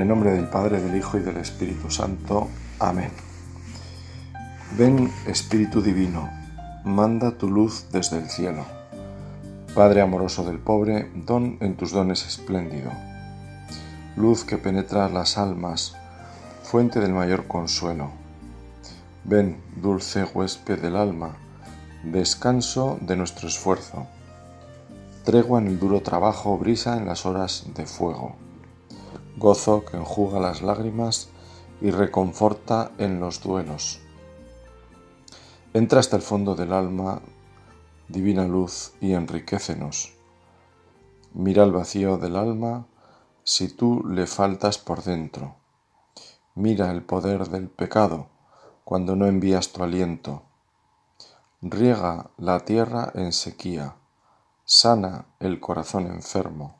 el 0.00 0.08
nombre 0.08 0.32
del 0.32 0.48
Padre, 0.48 0.80
del 0.80 0.96
Hijo 0.96 1.18
y 1.18 1.20
del 1.20 1.36
Espíritu 1.36 1.90
Santo. 1.90 2.48
Amén. 2.78 3.10
Ven, 4.78 5.12
Espíritu 5.26 5.82
Divino, 5.82 6.30
manda 6.84 7.36
tu 7.36 7.50
luz 7.50 7.86
desde 7.92 8.18
el 8.18 8.30
cielo. 8.30 8.64
Padre 9.74 10.00
amoroso 10.00 10.44
del 10.44 10.58
pobre, 10.58 11.10
don 11.14 11.58
en 11.60 11.76
tus 11.76 11.92
dones 11.92 12.26
espléndido. 12.26 12.90
Luz 14.16 14.44
que 14.44 14.56
penetra 14.56 15.08
las 15.10 15.36
almas, 15.36 15.96
fuente 16.62 17.00
del 17.00 17.12
mayor 17.12 17.46
consuelo. 17.46 18.10
Ven, 19.24 19.60
dulce 19.76 20.24
huésped 20.24 20.80
del 20.80 20.96
alma, 20.96 21.36
descanso 22.04 22.98
de 23.02 23.16
nuestro 23.16 23.48
esfuerzo. 23.48 24.06
Tregua 25.24 25.60
en 25.60 25.66
el 25.66 25.78
duro 25.78 26.00
trabajo, 26.00 26.56
brisa 26.56 26.96
en 26.96 27.06
las 27.06 27.26
horas 27.26 27.66
de 27.74 27.84
fuego 27.84 28.36
gozo 29.40 29.86
que 29.86 29.96
enjuga 29.96 30.38
las 30.38 30.60
lágrimas 30.60 31.30
y 31.80 31.90
reconforta 31.90 32.92
en 32.98 33.20
los 33.20 33.42
duelos. 33.42 34.00
Entra 35.72 35.98
hasta 35.98 36.16
el 36.16 36.22
fondo 36.22 36.54
del 36.54 36.74
alma, 36.74 37.22
divina 38.06 38.46
luz, 38.46 38.92
y 39.00 39.14
enriquecenos. 39.14 40.12
Mira 41.32 41.64
el 41.64 41.72
vacío 41.72 42.18
del 42.18 42.36
alma 42.36 42.86
si 43.42 43.68
tú 43.68 44.04
le 44.06 44.26
faltas 44.26 44.76
por 44.76 45.02
dentro. 45.02 45.56
Mira 46.54 46.90
el 46.90 47.02
poder 47.02 47.48
del 47.48 47.70
pecado 47.70 48.28
cuando 48.84 49.16
no 49.16 49.26
envías 49.26 49.72
tu 49.72 49.82
aliento. 49.82 50.42
Riega 51.62 52.30
la 52.36 52.60
tierra 52.60 53.10
en 53.14 53.32
sequía, 53.32 53.96
sana 54.66 55.26
el 55.38 55.60
corazón 55.60 56.08
enfermo 56.08 56.79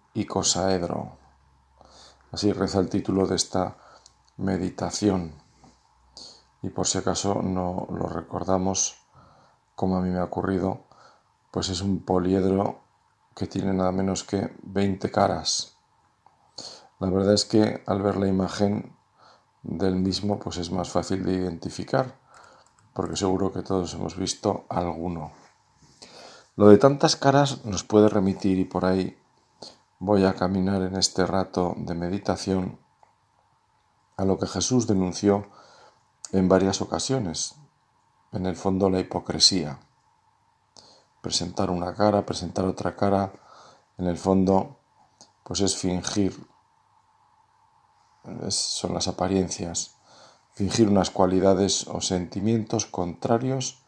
icosaedro. 0.13 1.17
Así 2.31 2.51
reza 2.53 2.79
el 2.79 2.89
título 2.89 3.27
de 3.27 3.35
esta 3.35 3.77
meditación. 4.37 5.33
Y 6.61 6.69
por 6.69 6.87
si 6.87 6.97
acaso 6.97 7.41
no 7.41 7.87
lo 7.89 8.07
recordamos, 8.07 8.97
como 9.75 9.97
a 9.97 10.01
mí 10.01 10.09
me 10.09 10.19
ha 10.19 10.25
ocurrido, 10.25 10.85
pues 11.51 11.69
es 11.69 11.81
un 11.81 12.03
poliedro 12.03 12.81
que 13.35 13.47
tiene 13.47 13.73
nada 13.73 13.91
menos 13.91 14.23
que 14.23 14.55
20 14.63 15.11
caras. 15.11 15.77
La 16.99 17.09
verdad 17.09 17.33
es 17.33 17.45
que 17.45 17.83
al 17.87 18.01
ver 18.01 18.17
la 18.17 18.27
imagen 18.27 18.95
del 19.63 19.95
mismo, 19.95 20.39
pues 20.39 20.57
es 20.57 20.71
más 20.71 20.89
fácil 20.89 21.23
de 21.23 21.33
identificar, 21.33 22.19
porque 22.93 23.15
seguro 23.15 23.51
que 23.51 23.63
todos 23.63 23.93
hemos 23.93 24.15
visto 24.17 24.65
alguno. 24.69 25.31
Lo 26.55 26.67
de 26.67 26.77
tantas 26.77 27.15
caras 27.15 27.65
nos 27.65 27.83
puede 27.83 28.09
remitir, 28.09 28.59
y 28.59 28.65
por 28.65 28.85
ahí 28.85 29.17
voy 30.03 30.25
a 30.25 30.33
caminar 30.33 30.81
en 30.81 30.95
este 30.95 31.27
rato 31.27 31.75
de 31.77 31.93
meditación 31.93 32.79
a 34.17 34.25
lo 34.25 34.39
que 34.39 34.47
Jesús 34.47 34.87
denunció 34.87 35.45
en 36.31 36.49
varias 36.49 36.81
ocasiones, 36.81 37.53
en 38.31 38.47
el 38.47 38.55
fondo 38.55 38.89
la 38.89 38.99
hipocresía. 38.99 39.79
Presentar 41.21 41.69
una 41.69 41.93
cara, 41.93 42.25
presentar 42.25 42.65
otra 42.65 42.95
cara, 42.95 43.31
en 43.99 44.07
el 44.07 44.17
fondo 44.17 44.79
pues 45.43 45.61
es 45.61 45.77
fingir, 45.77 46.47
son 48.49 48.95
las 48.95 49.07
apariencias, 49.07 49.97
fingir 50.51 50.89
unas 50.89 51.11
cualidades 51.11 51.87
o 51.87 52.01
sentimientos 52.01 52.87
contrarios 52.87 53.83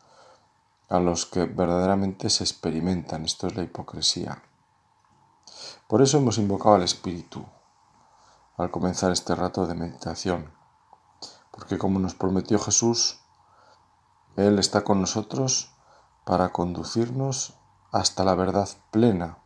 a 0.89 0.99
los 0.99 1.25
que 1.25 1.45
verdaderamente 1.45 2.29
se 2.29 2.43
experimentan. 2.43 3.25
Esto 3.25 3.47
es 3.47 3.55
la 3.55 3.63
hipocresía. 3.63 4.43
Por 5.93 6.01
eso 6.01 6.17
hemos 6.17 6.39
invocado 6.39 6.73
al 6.73 6.81
Espíritu 6.81 7.45
al 8.57 8.71
comenzar 8.71 9.11
este 9.11 9.35
rato 9.35 9.67
de 9.67 9.75
meditación, 9.75 10.51
porque 11.51 11.77
como 11.77 11.99
nos 11.99 12.15
prometió 12.15 12.57
Jesús, 12.57 13.19
Él 14.35 14.57
está 14.57 14.83
con 14.83 15.01
nosotros 15.01 15.71
para 16.25 16.51
conducirnos 16.51 17.59
hasta 17.91 18.23
la 18.23 18.33
verdad 18.33 18.67
plena. 18.89 19.37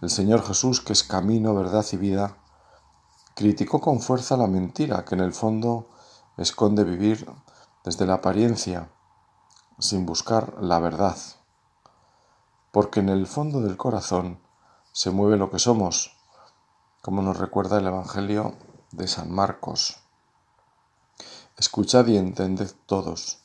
El 0.00 0.10
Señor 0.10 0.46
Jesús, 0.46 0.80
que 0.80 0.92
es 0.92 1.02
camino, 1.02 1.56
verdad 1.56 1.84
y 1.90 1.96
vida, 1.96 2.36
criticó 3.34 3.80
con 3.80 3.98
fuerza 3.98 4.36
la 4.36 4.46
mentira 4.46 5.04
que 5.04 5.16
en 5.16 5.22
el 5.22 5.32
fondo 5.32 5.90
esconde 6.36 6.84
vivir 6.84 7.28
desde 7.82 8.06
la 8.06 8.14
apariencia, 8.14 8.92
sin 9.80 10.06
buscar 10.06 10.54
la 10.60 10.78
verdad, 10.78 11.16
porque 12.70 13.00
en 13.00 13.08
el 13.08 13.26
fondo 13.26 13.60
del 13.60 13.76
corazón 13.76 14.46
se 14.98 15.12
mueve 15.12 15.36
lo 15.36 15.48
que 15.48 15.60
somos, 15.60 16.16
como 17.02 17.22
nos 17.22 17.36
recuerda 17.36 17.78
el 17.78 17.86
Evangelio 17.86 18.56
de 18.90 19.06
San 19.06 19.30
Marcos. 19.30 19.98
Escuchad 21.56 22.08
y 22.08 22.16
entended 22.16 22.72
todos. 22.86 23.38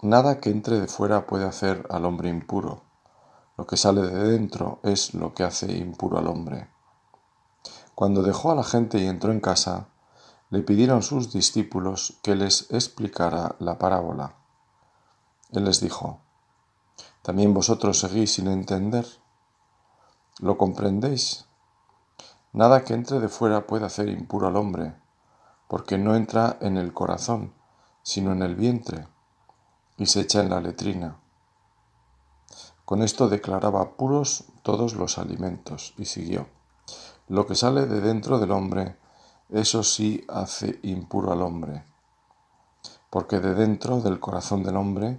Nada 0.00 0.40
que 0.40 0.48
entre 0.48 0.80
de 0.80 0.88
fuera 0.88 1.26
puede 1.26 1.44
hacer 1.44 1.86
al 1.90 2.06
hombre 2.06 2.30
impuro. 2.30 2.80
Lo 3.58 3.66
que 3.66 3.76
sale 3.76 4.00
de 4.00 4.30
dentro 4.30 4.80
es 4.82 5.12
lo 5.12 5.34
que 5.34 5.44
hace 5.44 5.70
impuro 5.76 6.16
al 6.16 6.26
hombre. 6.26 6.70
Cuando 7.94 8.22
dejó 8.22 8.50
a 8.50 8.54
la 8.54 8.64
gente 8.64 8.96
y 8.96 9.06
entró 9.06 9.32
en 9.32 9.40
casa, 9.40 9.88
le 10.48 10.62
pidieron 10.62 11.02
sus 11.02 11.34
discípulos 11.34 12.16
que 12.22 12.34
les 12.34 12.70
explicara 12.70 13.56
la 13.58 13.76
parábola. 13.76 14.36
Él 15.52 15.66
les 15.66 15.82
dijo, 15.82 16.20
¿también 17.20 17.52
vosotros 17.52 17.98
seguís 18.00 18.32
sin 18.32 18.48
entender? 18.48 19.06
¿Lo 20.38 20.58
comprendéis? 20.58 21.46
Nada 22.52 22.84
que 22.84 22.92
entre 22.92 23.20
de 23.20 23.30
fuera 23.30 23.66
puede 23.66 23.86
hacer 23.86 24.10
impuro 24.10 24.48
al 24.48 24.56
hombre, 24.56 24.94
porque 25.66 25.96
no 25.96 26.14
entra 26.14 26.58
en 26.60 26.76
el 26.76 26.92
corazón, 26.92 27.54
sino 28.02 28.32
en 28.32 28.42
el 28.42 28.54
vientre, 28.54 29.08
y 29.96 30.04
se 30.04 30.20
echa 30.20 30.42
en 30.42 30.50
la 30.50 30.60
letrina. 30.60 31.16
Con 32.84 33.02
esto 33.02 33.30
declaraba 33.30 33.96
puros 33.96 34.44
todos 34.62 34.94
los 34.94 35.16
alimentos, 35.16 35.94
y 35.96 36.04
siguió. 36.04 36.46
Lo 37.28 37.46
que 37.46 37.54
sale 37.54 37.86
de 37.86 38.02
dentro 38.02 38.38
del 38.38 38.50
hombre, 38.50 38.98
eso 39.48 39.82
sí 39.82 40.22
hace 40.28 40.80
impuro 40.82 41.32
al 41.32 41.40
hombre, 41.40 41.84
porque 43.08 43.40
de 43.40 43.54
dentro 43.54 44.02
del 44.02 44.20
corazón 44.20 44.62
del 44.62 44.76
hombre 44.76 45.18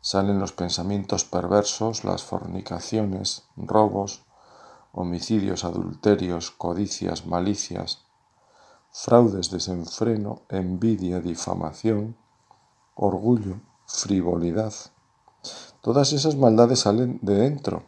salen 0.00 0.40
los 0.40 0.52
pensamientos 0.52 1.24
perversos, 1.24 2.02
las 2.02 2.24
fornicaciones, 2.24 3.44
robos, 3.56 4.24
homicidios, 4.92 5.64
adulterios, 5.64 6.50
codicias, 6.50 7.26
malicias, 7.26 8.04
fraudes, 8.90 9.50
desenfreno, 9.50 10.42
envidia, 10.48 11.20
difamación, 11.20 12.16
orgullo, 12.94 13.60
frivolidad. 13.86 14.72
Todas 15.80 16.12
esas 16.12 16.36
maldades 16.36 16.80
salen 16.80 17.18
de 17.22 17.34
dentro 17.34 17.84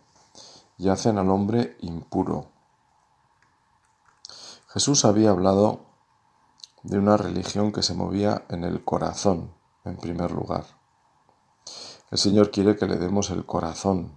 y 0.78 0.88
hacen 0.88 1.18
al 1.18 1.30
hombre 1.30 1.76
impuro. 1.80 2.46
Jesús 4.68 5.04
había 5.04 5.30
hablado 5.30 5.80
de 6.82 6.98
una 6.98 7.16
religión 7.16 7.72
que 7.72 7.82
se 7.82 7.94
movía 7.94 8.44
en 8.48 8.64
el 8.64 8.84
corazón, 8.84 9.52
en 9.84 9.96
primer 9.96 10.30
lugar. 10.30 10.64
El 12.10 12.18
Señor 12.18 12.50
quiere 12.50 12.76
que 12.76 12.86
le 12.86 12.96
demos 12.96 13.30
el 13.30 13.44
corazón. 13.44 14.16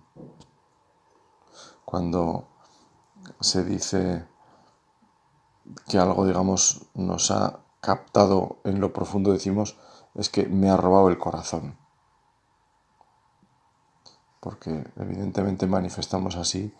Cuando 1.86 2.48
se 3.39 3.63
dice 3.63 4.25
que 5.88 5.97
algo, 5.97 6.25
digamos, 6.25 6.88
nos 6.94 7.31
ha 7.31 7.59
captado 7.81 8.57
en 8.63 8.80
lo 8.80 8.94
profundo, 8.94 9.31
decimos, 9.31 9.77
es 10.15 10.30
que 10.30 10.47
me 10.47 10.69
ha 10.69 10.77
robado 10.77 11.09
el 11.09 11.18
corazón. 11.18 11.77
Porque 14.39 14.91
evidentemente 14.97 15.68
manifestamos 15.68 16.35
así 16.35 16.74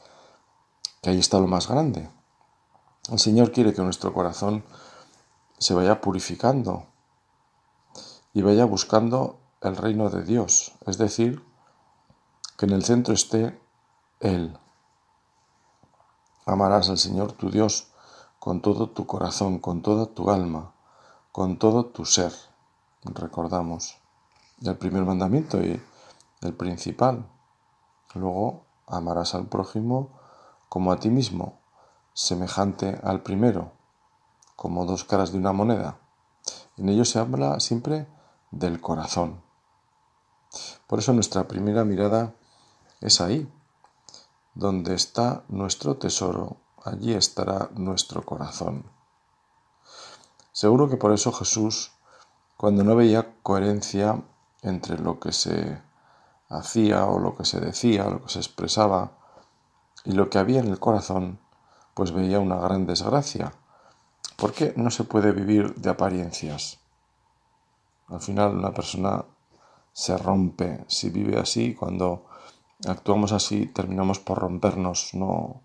que 1.02 1.10
ahí 1.10 1.20
está 1.20 1.40
lo 1.40 1.48
más 1.48 1.68
grande. 1.68 2.10
El 3.12 3.20
Señor 3.20 3.52
quiere 3.52 3.74
que 3.74 3.82
nuestro 3.82 4.14
corazón 4.14 4.64
se 5.58 5.74
vaya 5.74 6.00
purificando 6.00 6.88
y 8.34 8.42
vaya 8.42 8.66
buscando 8.66 9.40
el 9.62 9.76
reino 9.76 10.10
de 10.10 10.24
Dios, 10.24 10.74
es 10.86 10.98
decir, 10.98 11.44
que 12.58 12.66
en 12.66 12.72
el 12.72 12.84
centro 12.84 13.14
esté 13.14 13.60
Él. 14.20 14.58
Amarás 16.46 16.90
al 16.90 16.98
Señor 16.98 17.32
tu 17.32 17.50
Dios 17.50 17.88
con 18.40 18.62
todo 18.62 18.90
tu 18.90 19.06
corazón, 19.06 19.60
con 19.60 19.82
toda 19.82 20.08
tu 20.08 20.30
alma, 20.30 20.74
con 21.32 21.58
todo 21.58 21.86
tu 21.86 22.06
ser. 22.06 22.34
Recordamos 23.04 23.98
el 24.62 24.78
primer 24.78 25.06
mandamiento 25.06 25.62
y 25.62 25.82
el 26.42 26.54
principal. 26.54 27.26
Luego 28.14 28.66
amarás 28.88 29.36
al 29.36 29.46
prójimo 29.46 30.10
como 30.68 30.92
a 30.92 31.00
ti 31.00 31.10
mismo, 31.10 31.60
semejante 32.14 33.00
al 33.04 33.22
primero, 33.22 33.72
como 34.56 34.86
dos 34.86 35.06
caras 35.06 35.32
de 35.32 35.38
una 35.38 35.54
moneda. 35.54 35.98
En 36.78 36.90
ello 36.90 37.06
se 37.06 37.20
habla 37.20 37.60
siempre 37.60 38.08
del 38.52 38.82
corazón. 38.82 39.42
Por 40.88 41.00
eso 41.00 41.14
nuestra 41.14 41.48
primera 41.48 41.86
mirada 41.86 42.34
es 43.02 43.22
ahí, 43.22 43.50
donde 44.54 44.96
está 44.96 45.44
nuestro 45.48 45.98
tesoro, 45.98 46.58
allí 46.84 47.14
estará 47.14 47.70
nuestro 47.76 48.24
corazón. 48.24 48.86
Seguro 50.52 50.90
que 50.90 50.98
por 50.98 51.12
eso 51.12 51.32
Jesús, 51.32 51.92
cuando 52.58 52.84
no 52.84 52.96
veía 52.96 53.36
coherencia 53.42 54.22
entre 54.62 55.00
lo 55.00 55.20
que 55.20 55.32
se 55.32 55.82
hacía 56.50 57.06
o 57.06 57.20
lo 57.20 57.36
que 57.36 57.46
se 57.46 57.60
decía, 57.60 58.06
lo 58.06 58.22
que 58.22 58.30
se 58.30 58.40
expresaba 58.40 59.18
y 60.06 60.12
lo 60.12 60.30
que 60.30 60.38
había 60.38 60.60
en 60.60 60.68
el 60.68 60.80
corazón, 60.80 61.40
pues 61.94 62.12
veía 62.12 62.40
una 62.40 62.58
gran 62.58 62.86
desgracia. 62.86 63.54
Porque 64.38 64.74
no 64.76 64.92
se 64.92 65.04
puede 65.04 65.32
vivir 65.32 65.76
de 65.76 65.90
apariencias. 65.90 66.80
Al 68.08 68.22
final 68.22 68.58
una 68.58 68.74
persona 68.74 69.26
se 69.92 70.18
rompe 70.18 70.86
si 70.88 71.10
vive 71.10 71.40
así, 71.40 71.76
cuando 71.76 72.26
actuamos 72.88 73.32
así 73.32 73.68
terminamos 73.68 74.20
por 74.20 74.40
rompernos, 74.40 75.14
no, 75.14 75.62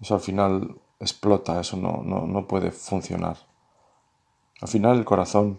eso 0.00 0.14
al 0.14 0.20
final 0.20 0.80
explota, 1.00 1.60
eso 1.60 1.76
no, 1.76 2.02
no, 2.02 2.46
puede 2.46 2.70
funcionar. 2.70 3.36
Al 4.60 4.68
final 4.68 4.98
el 4.98 5.04
corazón 5.04 5.58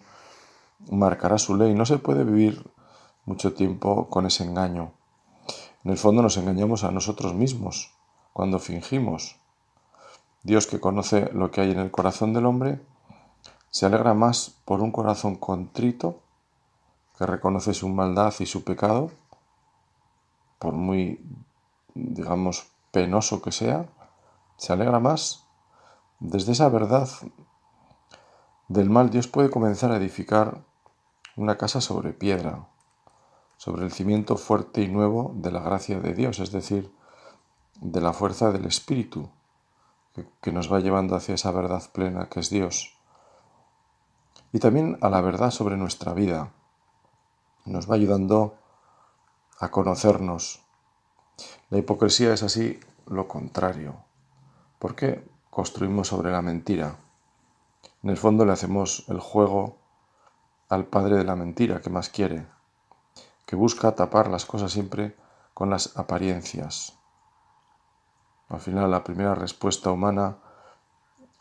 marcará 0.92 1.38
su 1.38 1.56
ley, 1.56 1.74
no 1.74 1.86
se 1.86 1.98
puede 1.98 2.24
vivir 2.24 2.70
mucho 3.26 3.54
tiempo 3.54 4.10
con 4.10 4.26
ese 4.26 4.44
engaño. 4.44 4.92
En 5.84 5.92
el 5.92 5.98
fondo 5.98 6.22
nos 6.22 6.38
engañamos 6.38 6.84
a 6.84 6.92
nosotros 6.92 7.34
mismos 7.34 7.94
cuando 8.34 8.60
fingimos. 8.60 9.38
Dios 10.44 10.68
que 10.68 10.80
conoce 10.80 11.32
lo 11.34 11.52
que 11.52 11.62
hay 11.62 11.72
en 11.72 11.80
el 11.80 11.92
corazón 11.92 12.34
del 12.34 12.46
hombre, 12.46 12.82
se 13.70 13.86
alegra 13.86 14.14
más 14.14 14.56
por 14.66 14.82
un 14.82 14.92
corazón 14.92 15.36
contrito 15.36 16.22
que 17.18 17.26
reconoce 17.26 17.74
su 17.74 17.88
maldad 17.90 18.34
y 18.40 18.46
su 18.46 18.64
pecado, 18.64 19.12
por 20.60 20.74
muy, 20.74 21.26
digamos, 21.96 22.68
penoso 22.92 23.42
que 23.42 23.52
sea, 23.52 23.88
se 24.58 24.74
alegra 24.74 25.00
más. 25.00 25.46
Desde 26.20 26.52
esa 26.52 26.70
verdad 26.70 27.10
del 28.68 28.90
mal 28.90 29.10
Dios 29.10 29.28
puede 29.28 29.50
comenzar 29.50 29.92
a 29.92 29.98
edificar 29.98 30.64
una 31.36 31.58
casa 31.58 31.82
sobre 31.82 32.14
piedra, 32.14 32.68
sobre 33.58 33.86
el 33.86 33.92
cimiento 33.92 34.36
fuerte 34.36 34.82
y 34.82 34.90
nuevo 34.90 35.32
de 35.36 35.52
la 35.52 35.62
gracia 35.62 36.00
de 36.00 36.14
Dios, 36.14 36.40
es 36.40 36.52
decir, 36.52 36.94
de 37.82 38.02
la 38.02 38.14
fuerza 38.14 38.52
del 38.52 38.66
Espíritu, 38.66 39.30
que, 40.42 40.52
nos 40.52 40.72
va 40.72 40.82
llevando 40.82 41.16
hacia 41.16 41.36
esa 41.36 41.52
verdad 41.52 41.84
plena 41.92 42.28
que 42.28 42.42
es 42.42 42.50
Dios. 42.50 42.98
Y 44.52 44.60
también 44.60 44.98
a 45.02 45.10
la 45.10 45.22
verdad 45.22 45.52
sobre 45.52 45.78
nuestra 45.78 46.14
vida. 46.14 46.52
Nos 47.66 47.90
va 47.90 47.96
ayudando 47.96 48.56
a 49.60 49.70
conocernos. 49.70 50.66
La 51.70 51.78
hipocresía 51.78 52.34
es 52.34 52.44
así 52.44 52.80
lo 53.06 53.28
contrario. 53.28 54.06
porque 54.80 55.28
construimos 55.50 56.08
sobre 56.08 56.32
la 56.32 56.42
mentira? 56.42 56.96
En 58.02 58.10
el 58.10 58.16
fondo 58.18 58.46
le 58.46 58.54
hacemos 58.54 59.04
el 59.10 59.20
juego 59.20 59.78
al 60.70 60.86
padre 60.86 61.18
de 61.18 61.26
la 61.26 61.36
mentira 61.36 61.82
que 61.82 61.90
más 61.90 62.08
quiere, 62.10 62.48
que 63.46 63.58
busca 63.58 63.94
tapar 63.94 64.30
las 64.30 64.46
cosas 64.46 64.72
siempre 64.72 65.18
con 65.54 65.70
las 65.70 65.98
apariencias. 65.98 66.98
Al 68.48 68.62
final, 68.62 68.90
la 68.90 69.04
primera 69.04 69.36
respuesta 69.36 69.92
humana 69.92 70.38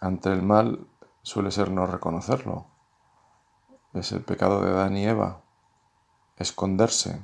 ante 0.00 0.32
el 0.32 0.42
mal 0.42 0.88
suele 1.22 1.52
ser 1.52 1.70
no 1.70 1.86
reconocerlo. 1.86 2.66
Es 3.94 4.10
el 4.10 4.22
pecado 4.22 4.60
de 4.60 4.70
Adán 4.70 4.96
y 4.96 5.06
Eva, 5.06 5.42
esconderse. 6.36 7.22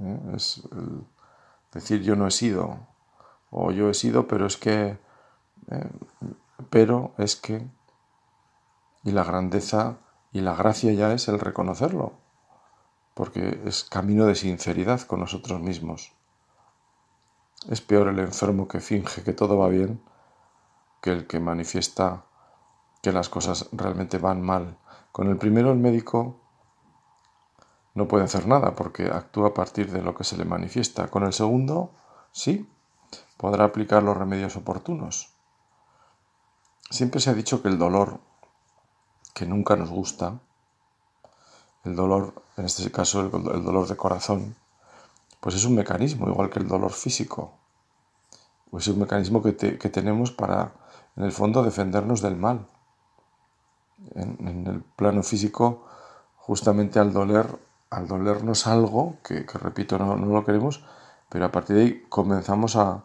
¿Eh? 0.00 0.20
Es 0.34 0.62
decir 1.72 2.02
yo 2.02 2.16
no 2.16 2.26
he 2.26 2.30
sido, 2.30 2.86
o 3.50 3.70
yo 3.70 3.90
he 3.90 3.94
sido, 3.94 4.26
pero 4.26 4.46
es 4.46 4.56
que, 4.56 4.98
¿eh? 5.70 5.90
pero 6.70 7.12
es 7.18 7.36
que, 7.36 7.66
y 9.04 9.12
la 9.12 9.24
grandeza 9.24 9.98
y 10.32 10.40
la 10.40 10.54
gracia 10.54 10.92
ya 10.92 11.12
es 11.12 11.28
el 11.28 11.40
reconocerlo, 11.40 12.12
porque 13.14 13.60
es 13.64 13.84
camino 13.84 14.26
de 14.26 14.34
sinceridad 14.34 15.00
con 15.02 15.20
nosotros 15.20 15.60
mismos. 15.60 16.12
Es 17.68 17.80
peor 17.80 18.08
el 18.08 18.18
enfermo 18.20 18.68
que 18.68 18.80
finge 18.80 19.22
que 19.22 19.32
todo 19.32 19.58
va 19.58 19.68
bien 19.68 20.00
que 21.00 21.12
el 21.12 21.26
que 21.26 21.40
manifiesta 21.40 22.24
que 23.02 23.12
las 23.12 23.28
cosas 23.28 23.68
realmente 23.72 24.18
van 24.18 24.42
mal. 24.42 24.78
Con 25.12 25.28
el 25.28 25.38
primero 25.38 25.72
el 25.72 25.78
médico 25.78 26.39
no 27.94 28.08
puede 28.08 28.24
hacer 28.24 28.46
nada 28.46 28.74
porque 28.74 29.06
actúa 29.06 29.48
a 29.48 29.54
partir 29.54 29.90
de 29.90 30.02
lo 30.02 30.14
que 30.14 30.24
se 30.24 30.36
le 30.36 30.44
manifiesta. 30.44 31.08
Con 31.08 31.24
el 31.24 31.32
segundo, 31.32 31.90
sí, 32.32 32.68
podrá 33.36 33.64
aplicar 33.64 34.02
los 34.02 34.16
remedios 34.16 34.56
oportunos. 34.56 35.32
Siempre 36.90 37.20
se 37.20 37.30
ha 37.30 37.34
dicho 37.34 37.62
que 37.62 37.68
el 37.68 37.78
dolor, 37.78 38.20
que 39.34 39.46
nunca 39.46 39.76
nos 39.76 39.90
gusta, 39.90 40.40
el 41.84 41.96
dolor, 41.96 42.42
en 42.56 42.66
este 42.66 42.90
caso 42.90 43.20
el, 43.20 43.30
dolor 43.30 43.88
de 43.88 43.96
corazón, 43.96 44.56
pues 45.40 45.54
es 45.54 45.64
un 45.64 45.74
mecanismo, 45.74 46.28
igual 46.28 46.50
que 46.50 46.58
el 46.58 46.68
dolor 46.68 46.92
físico. 46.92 47.54
Pues 48.70 48.86
es 48.86 48.92
un 48.92 49.00
mecanismo 49.00 49.42
que, 49.42 49.52
tenemos 49.52 50.30
para, 50.30 50.72
en 51.16 51.24
el 51.24 51.32
fondo, 51.32 51.62
defendernos 51.62 52.20
del 52.20 52.36
mal. 52.36 52.66
En, 54.14 54.66
el 54.66 54.82
plano 54.82 55.22
físico, 55.22 55.86
justamente 56.36 56.98
al 56.98 57.12
doler, 57.12 57.58
al 57.90 58.06
dolernos 58.06 58.66
algo, 58.66 59.18
que, 59.24 59.44
repito, 59.54 59.98
no, 59.98 60.16
lo 60.16 60.44
queremos, 60.44 60.84
pero 61.28 61.44
a 61.44 61.52
partir 61.52 61.76
de 61.76 61.82
ahí 61.82 62.02
comenzamos 62.08 62.76
a, 62.76 63.04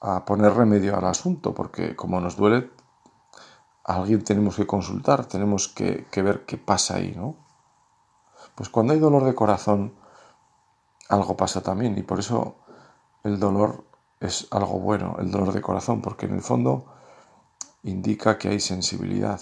a 0.00 0.24
poner 0.24 0.52
remedio 0.54 0.96
al 0.96 1.06
asunto, 1.06 1.54
porque 1.54 1.96
como 1.96 2.20
nos 2.20 2.36
duele, 2.36 2.70
alguien 3.84 4.22
tenemos 4.22 4.56
que 4.56 4.66
consultar, 4.66 5.24
tenemos 5.26 5.68
que, 5.68 6.06
que, 6.10 6.22
ver 6.22 6.44
qué 6.44 6.58
pasa 6.58 6.96
ahí, 6.96 7.14
¿no? 7.16 7.36
Pues 8.54 8.68
cuando 8.68 8.92
hay 8.92 8.98
dolor 8.98 9.24
de 9.24 9.34
corazón, 9.34 9.94
algo 11.08 11.36
pasa 11.36 11.62
también 11.62 11.96
y 11.96 12.02
por 12.02 12.18
eso 12.18 12.56
el 13.24 13.40
dolor 13.40 13.84
es 14.20 14.48
algo 14.50 14.78
bueno, 14.78 15.16
el 15.20 15.30
dolor 15.30 15.52
de 15.52 15.62
corazón, 15.62 16.02
porque 16.02 16.26
en 16.26 16.34
el 16.34 16.42
fondo 16.42 16.84
indica 17.82 18.36
que 18.36 18.48
hay 18.48 18.60
sensibilidad 18.60 19.40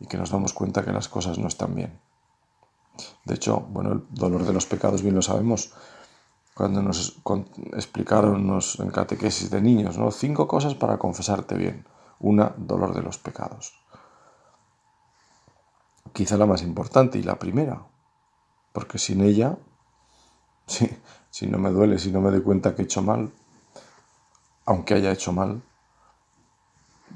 y 0.00 0.06
que 0.06 0.18
nos 0.18 0.30
damos 0.30 0.52
cuenta 0.52 0.84
que 0.84 0.92
las 0.92 1.08
cosas 1.08 1.38
no 1.38 1.48
están 1.48 1.74
bien. 1.74 2.07
De 3.24 3.34
hecho, 3.34 3.60
bueno, 3.60 3.92
el 3.92 4.02
dolor 4.10 4.44
de 4.44 4.52
los 4.52 4.66
pecados 4.66 5.02
bien 5.02 5.14
lo 5.14 5.22
sabemos. 5.22 5.72
Cuando 6.54 6.82
nos 6.82 7.20
explicaron 7.72 8.60
en 8.78 8.90
catequesis 8.90 9.50
de 9.50 9.60
niños, 9.60 9.96
¿no? 9.96 10.10
Cinco 10.10 10.48
cosas 10.48 10.74
para 10.74 10.98
confesarte 10.98 11.54
bien. 11.54 11.86
Una, 12.18 12.52
dolor 12.56 12.94
de 12.94 13.02
los 13.02 13.18
pecados. 13.18 13.74
Quizá 16.12 16.36
la 16.36 16.46
más 16.46 16.62
importante 16.62 17.18
y 17.18 17.22
la 17.22 17.38
primera, 17.38 17.86
porque 18.72 18.98
sin 18.98 19.20
ella 19.20 19.56
si, 20.66 20.90
si 21.30 21.46
no 21.46 21.58
me 21.58 21.70
duele, 21.70 21.98
si 21.98 22.10
no 22.10 22.20
me 22.20 22.30
doy 22.30 22.42
cuenta 22.42 22.74
que 22.74 22.82
he 22.82 22.84
hecho 22.86 23.02
mal, 23.02 23.32
aunque 24.66 24.94
haya 24.94 25.12
hecho 25.12 25.32
mal, 25.32 25.62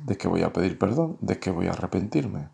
¿de 0.04 0.16
qué 0.16 0.28
voy 0.28 0.42
a 0.42 0.52
pedir 0.52 0.78
perdón? 0.78 1.18
¿De 1.20 1.38
qué 1.38 1.50
voy 1.50 1.66
a 1.66 1.72
arrepentirme? 1.72 2.48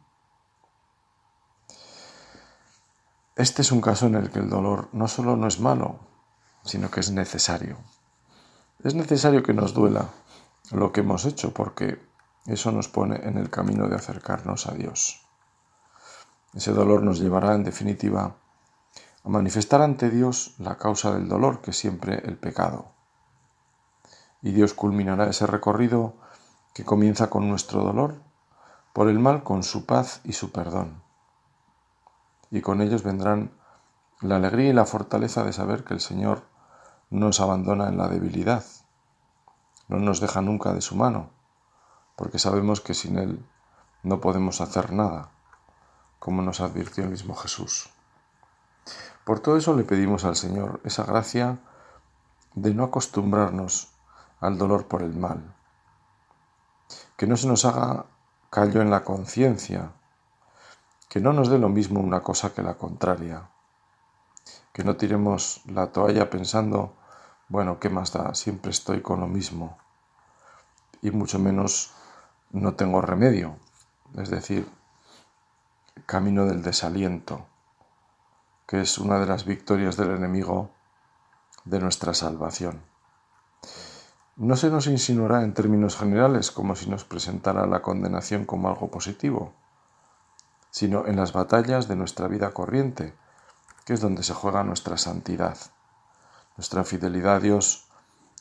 Este 3.38 3.62
es 3.62 3.70
un 3.70 3.80
caso 3.80 4.06
en 4.06 4.16
el 4.16 4.30
que 4.32 4.40
el 4.40 4.50
dolor 4.50 4.88
no 4.90 5.06
solo 5.06 5.36
no 5.36 5.46
es 5.46 5.60
malo, 5.60 6.00
sino 6.64 6.90
que 6.90 6.98
es 6.98 7.12
necesario. 7.12 7.76
Es 8.82 8.96
necesario 8.96 9.44
que 9.44 9.54
nos 9.54 9.74
duela 9.74 10.08
lo 10.72 10.90
que 10.90 11.02
hemos 11.02 11.24
hecho 11.24 11.54
porque 11.54 12.04
eso 12.46 12.72
nos 12.72 12.88
pone 12.88 13.28
en 13.28 13.38
el 13.38 13.48
camino 13.48 13.86
de 13.86 13.94
acercarnos 13.94 14.66
a 14.66 14.74
Dios. 14.74 15.24
Ese 16.52 16.72
dolor 16.72 17.04
nos 17.04 17.20
llevará, 17.20 17.54
en 17.54 17.62
definitiva, 17.62 18.34
a 19.22 19.28
manifestar 19.28 19.82
ante 19.82 20.10
Dios 20.10 20.56
la 20.58 20.76
causa 20.76 21.12
del 21.14 21.28
dolor, 21.28 21.60
que 21.60 21.70
es 21.70 21.78
siempre 21.78 22.20
el 22.24 22.36
pecado. 22.36 22.90
Y 24.42 24.50
Dios 24.50 24.74
culminará 24.74 25.30
ese 25.30 25.46
recorrido 25.46 26.14
que 26.74 26.84
comienza 26.84 27.30
con 27.30 27.48
nuestro 27.48 27.84
dolor, 27.84 28.16
por 28.92 29.08
el 29.08 29.20
mal 29.20 29.44
con 29.44 29.62
su 29.62 29.86
paz 29.86 30.22
y 30.24 30.32
su 30.32 30.50
perdón. 30.50 31.06
Y 32.50 32.60
con 32.60 32.80
ellos 32.80 33.02
vendrán 33.02 33.52
la 34.20 34.36
alegría 34.36 34.70
y 34.70 34.72
la 34.72 34.86
fortaleza 34.86 35.44
de 35.44 35.52
saber 35.52 35.84
que 35.84 35.94
el 35.94 36.00
Señor 36.00 36.42
nos 37.10 37.40
abandona 37.40 37.88
en 37.88 37.98
la 37.98 38.08
debilidad, 38.08 38.64
no 39.88 39.98
nos 39.98 40.20
deja 40.20 40.42
nunca 40.42 40.72
de 40.72 40.80
su 40.80 40.96
mano, 40.96 41.30
porque 42.16 42.38
sabemos 42.38 42.80
que 42.80 42.94
sin 42.94 43.18
Él 43.18 43.46
no 44.02 44.20
podemos 44.20 44.60
hacer 44.60 44.92
nada, 44.92 45.30
como 46.18 46.42
nos 46.42 46.60
advirtió 46.60 47.04
el 47.04 47.10
mismo 47.10 47.34
Jesús. 47.34 47.90
Por 49.24 49.40
todo 49.40 49.56
eso 49.56 49.74
le 49.74 49.84
pedimos 49.84 50.24
al 50.24 50.36
Señor 50.36 50.80
esa 50.84 51.04
gracia 51.04 51.60
de 52.54 52.74
no 52.74 52.84
acostumbrarnos 52.84 53.92
al 54.40 54.58
dolor 54.58 54.86
por 54.86 55.02
el 55.02 55.14
mal, 55.14 55.54
que 57.16 57.26
no 57.26 57.36
se 57.36 57.46
nos 57.46 57.64
haga 57.64 58.06
callo 58.50 58.80
en 58.82 58.90
la 58.90 59.04
conciencia, 59.04 59.92
que 61.08 61.20
no 61.20 61.32
nos 61.32 61.48
dé 61.48 61.58
lo 61.58 61.68
mismo 61.68 62.00
una 62.00 62.22
cosa 62.22 62.52
que 62.52 62.62
la 62.62 62.76
contraria, 62.76 63.48
que 64.72 64.84
no 64.84 64.96
tiremos 64.96 65.62
la 65.66 65.90
toalla 65.90 66.30
pensando, 66.30 66.94
bueno, 67.48 67.80
¿qué 67.80 67.88
más 67.88 68.12
da? 68.12 68.34
Siempre 68.34 68.70
estoy 68.70 69.00
con 69.00 69.20
lo 69.20 69.26
mismo 69.26 69.78
y 71.00 71.10
mucho 71.10 71.38
menos 71.38 71.92
no 72.50 72.74
tengo 72.74 73.00
remedio, 73.00 73.56
es 74.16 74.30
decir, 74.30 74.68
camino 76.06 76.44
del 76.44 76.62
desaliento, 76.62 77.46
que 78.66 78.80
es 78.80 78.98
una 78.98 79.18
de 79.18 79.26
las 79.26 79.44
victorias 79.44 79.96
del 79.96 80.10
enemigo 80.10 80.70
de 81.64 81.80
nuestra 81.80 82.14
salvación. 82.14 82.82
No 84.36 84.56
se 84.56 84.70
nos 84.70 84.86
insinuará 84.86 85.42
en 85.42 85.54
términos 85.54 85.96
generales 85.96 86.50
como 86.50 86.76
si 86.76 86.88
nos 86.88 87.04
presentara 87.04 87.66
la 87.66 87.82
condenación 87.82 88.44
como 88.44 88.68
algo 88.68 88.90
positivo, 88.90 89.52
sino 90.70 91.06
en 91.06 91.16
las 91.16 91.32
batallas 91.32 91.88
de 91.88 91.96
nuestra 91.96 92.28
vida 92.28 92.50
corriente, 92.50 93.14
que 93.84 93.94
es 93.94 94.00
donde 94.00 94.22
se 94.22 94.34
juega 94.34 94.64
nuestra 94.64 94.96
santidad. 94.96 95.56
Nuestra 96.56 96.84
fidelidad 96.84 97.36
a 97.36 97.40
Dios 97.40 97.88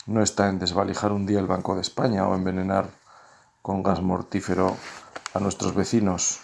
no 0.06 0.22
está 0.22 0.50
en 0.50 0.60
desvalijar 0.60 1.12
un 1.12 1.26
día 1.26 1.40
el 1.40 1.48
Banco 1.48 1.76
de 1.76 1.82
España 1.82 2.28
o 2.28 2.36
envenenar 2.36 2.90
con 3.62 3.84
gas 3.84 4.02
mortífero 4.02 4.76
a 5.34 5.40
nuestros 5.40 5.76
vecinos. 5.76 6.40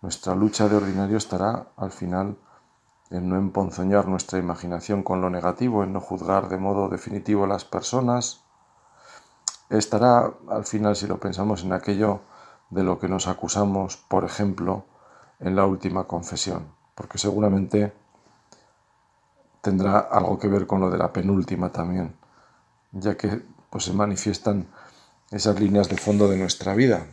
Nuestra 0.00 0.34
lucha 0.34 0.68
de 0.68 0.76
ordinario 0.76 1.16
estará 1.16 1.66
al 1.76 1.92
final 1.92 2.36
en 3.10 3.28
no 3.28 3.36
emponzoñar 3.36 4.08
nuestra 4.08 4.38
imaginación 4.38 5.02
con 5.02 5.20
lo 5.20 5.28
negativo, 5.28 5.84
en 5.84 5.92
no 5.92 6.00
juzgar 6.00 6.48
de 6.48 6.56
modo 6.56 6.88
definitivo 6.88 7.44
a 7.44 7.48
las 7.48 7.64
personas, 7.64 8.42
estará 9.68 10.32
al 10.48 10.64
final, 10.64 10.96
si 10.96 11.06
lo 11.06 11.18
pensamos 11.18 11.62
en 11.62 11.72
aquello 11.72 12.20
de 12.70 12.82
lo 12.82 12.98
que 12.98 13.08
nos 13.08 13.26
acusamos, 13.26 13.96
por 13.96 14.24
ejemplo, 14.24 14.86
en 15.42 15.56
la 15.56 15.66
última 15.66 16.04
confesión, 16.04 16.72
porque 16.94 17.18
seguramente 17.18 17.92
tendrá 19.60 19.98
algo 19.98 20.38
que 20.38 20.48
ver 20.48 20.66
con 20.66 20.80
lo 20.80 20.90
de 20.90 20.98
la 20.98 21.12
penúltima 21.12 21.70
también, 21.70 22.16
ya 22.92 23.16
que 23.16 23.42
pues, 23.70 23.84
se 23.84 23.92
manifiestan 23.92 24.68
esas 25.30 25.58
líneas 25.58 25.88
de 25.88 25.96
fondo 25.96 26.28
de 26.28 26.36
nuestra 26.36 26.74
vida, 26.74 27.06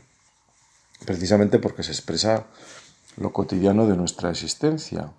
precisamente 1.05 1.59
porque 1.59 1.83
se 1.83 1.91
expresa 1.91 2.45
lo 3.17 3.33
cotidiano 3.33 3.87
de 3.87 3.97
nuestra 3.97 4.29
existencia, 4.29 5.11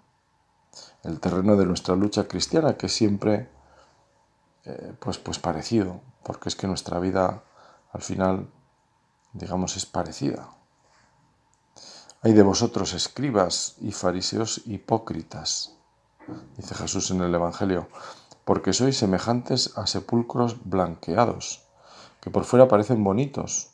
el 1.02 1.18
terreno 1.18 1.56
de 1.56 1.66
nuestra 1.66 1.96
lucha 1.96 2.28
cristiana, 2.28 2.76
que 2.76 2.88
siempre 2.88 3.48
eh, 4.64 4.94
pues, 5.00 5.18
pues 5.18 5.38
parecido, 5.38 6.00
porque 6.22 6.48
es 6.48 6.56
que 6.56 6.66
nuestra 6.66 6.98
vida 7.00 7.42
al 7.92 8.02
final, 8.02 8.48
digamos, 9.32 9.76
es 9.76 9.86
parecida. 9.86 10.48
Hay 12.22 12.34
de 12.34 12.42
vosotros 12.42 12.92
escribas 12.92 13.76
y 13.80 13.92
fariseos 13.92 14.60
hipócritas, 14.66 15.74
dice 16.58 16.74
Jesús 16.74 17.10
en 17.10 17.22
el 17.22 17.34
Evangelio, 17.34 17.88
porque 18.44 18.74
sois 18.74 18.98
semejantes 18.98 19.72
a 19.78 19.86
sepulcros 19.86 20.60
blanqueados, 20.68 21.64
que 22.20 22.28
por 22.28 22.44
fuera 22.44 22.68
parecen 22.68 23.02
bonitos, 23.04 23.72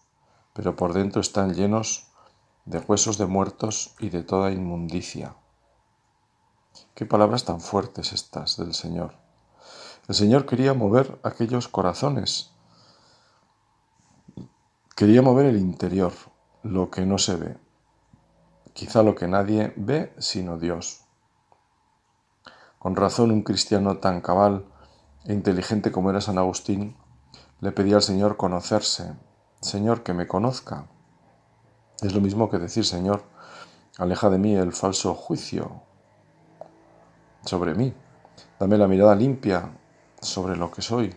pero 0.55 0.77
por 0.77 0.93
dentro 0.93 1.21
están 1.21 1.55
llenos 1.55 2.07
de 2.67 2.79
huesos 2.79 3.19
de 3.19 3.27
muertos 3.27 3.97
y 3.99 4.11
de 4.11 4.23
toda 4.23 4.53
inmundicia. 4.53 5.35
Qué 6.95 7.05
palabras 7.05 7.47
tan 7.47 7.61
fuertes 7.61 8.13
estas 8.13 8.59
del 8.59 8.75
Señor. 8.75 9.17
El 10.07 10.15
Señor 10.15 10.47
quería 10.47 10.73
mover 10.73 11.19
aquellos 11.25 11.67
corazones. 11.67 12.53
Quería 14.95 15.21
mover 15.21 15.47
el 15.47 15.57
interior, 15.57 16.13
lo 16.63 16.93
que 16.93 17.05
no 17.07 17.19
se 17.19 17.35
ve. 17.35 17.66
Quizá 18.77 19.03
lo 19.03 19.15
que 19.15 19.27
nadie 19.27 19.73
ve 19.77 20.13
sino 20.19 20.59
Dios. 20.59 21.07
Con 22.79 22.95
razón 22.95 23.31
un 23.31 23.41
cristiano 23.41 23.97
tan 23.97 24.21
cabal 24.21 24.67
e 25.25 25.33
inteligente 25.33 25.91
como 25.91 26.11
era 26.11 26.21
San 26.21 26.37
Agustín 26.37 26.95
le 27.63 27.73
pedía 27.73 27.97
al 27.97 28.03
Señor 28.03 28.37
conocerse. 28.37 29.15
Señor, 29.63 30.03
que 30.03 30.13
me 30.13 30.27
conozca. 30.27 30.89
Es 32.03 32.15
lo 32.15 32.21
mismo 32.21 32.51
que 32.51 32.59
decir, 32.59 32.85
Señor, 32.85 33.23
aleja 33.97 34.29
de 34.29 34.37
mí 34.37 34.55
el 34.55 34.75
falso 34.75 35.15
juicio 35.15 35.81
sobre 37.47 37.75
mí. 37.75 37.95
Dame 38.61 38.77
la 38.77 38.89
mirada 38.89 39.15
limpia 39.15 39.71
sobre 40.21 40.55
lo 40.55 40.71
que 40.71 40.83
soy. 40.83 41.17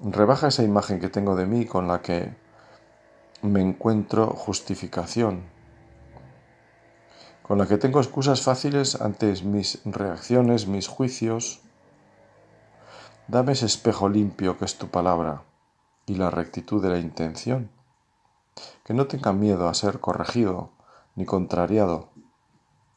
Rebaja 0.00 0.48
esa 0.48 0.64
imagen 0.64 0.98
que 0.98 1.10
tengo 1.10 1.36
de 1.36 1.46
mí 1.46 1.64
con 1.64 1.86
la 1.86 2.02
que 2.02 2.34
me 3.42 3.60
encuentro 3.60 4.30
justificación, 4.30 5.54
con 7.46 7.58
la 7.58 7.68
que 7.68 7.78
tengo 7.78 8.00
excusas 8.00 8.42
fáciles 8.42 9.00
ante 9.00 9.40
mis 9.44 9.80
reacciones, 9.84 10.66
mis 10.66 10.88
juicios. 10.88 11.60
Dame 13.28 13.52
ese 13.52 13.66
espejo 13.66 14.08
limpio 14.08 14.58
que 14.58 14.64
es 14.64 14.78
tu 14.78 14.88
palabra 14.88 15.44
y 16.06 16.16
la 16.16 16.30
rectitud 16.30 16.82
de 16.82 16.88
la 16.88 16.98
intención. 16.98 17.70
Que 18.82 18.94
no 18.94 19.06
tenga 19.06 19.32
miedo 19.32 19.68
a 19.68 19.74
ser 19.74 20.00
corregido 20.00 20.70
ni 21.14 21.24
contrariado. 21.24 22.08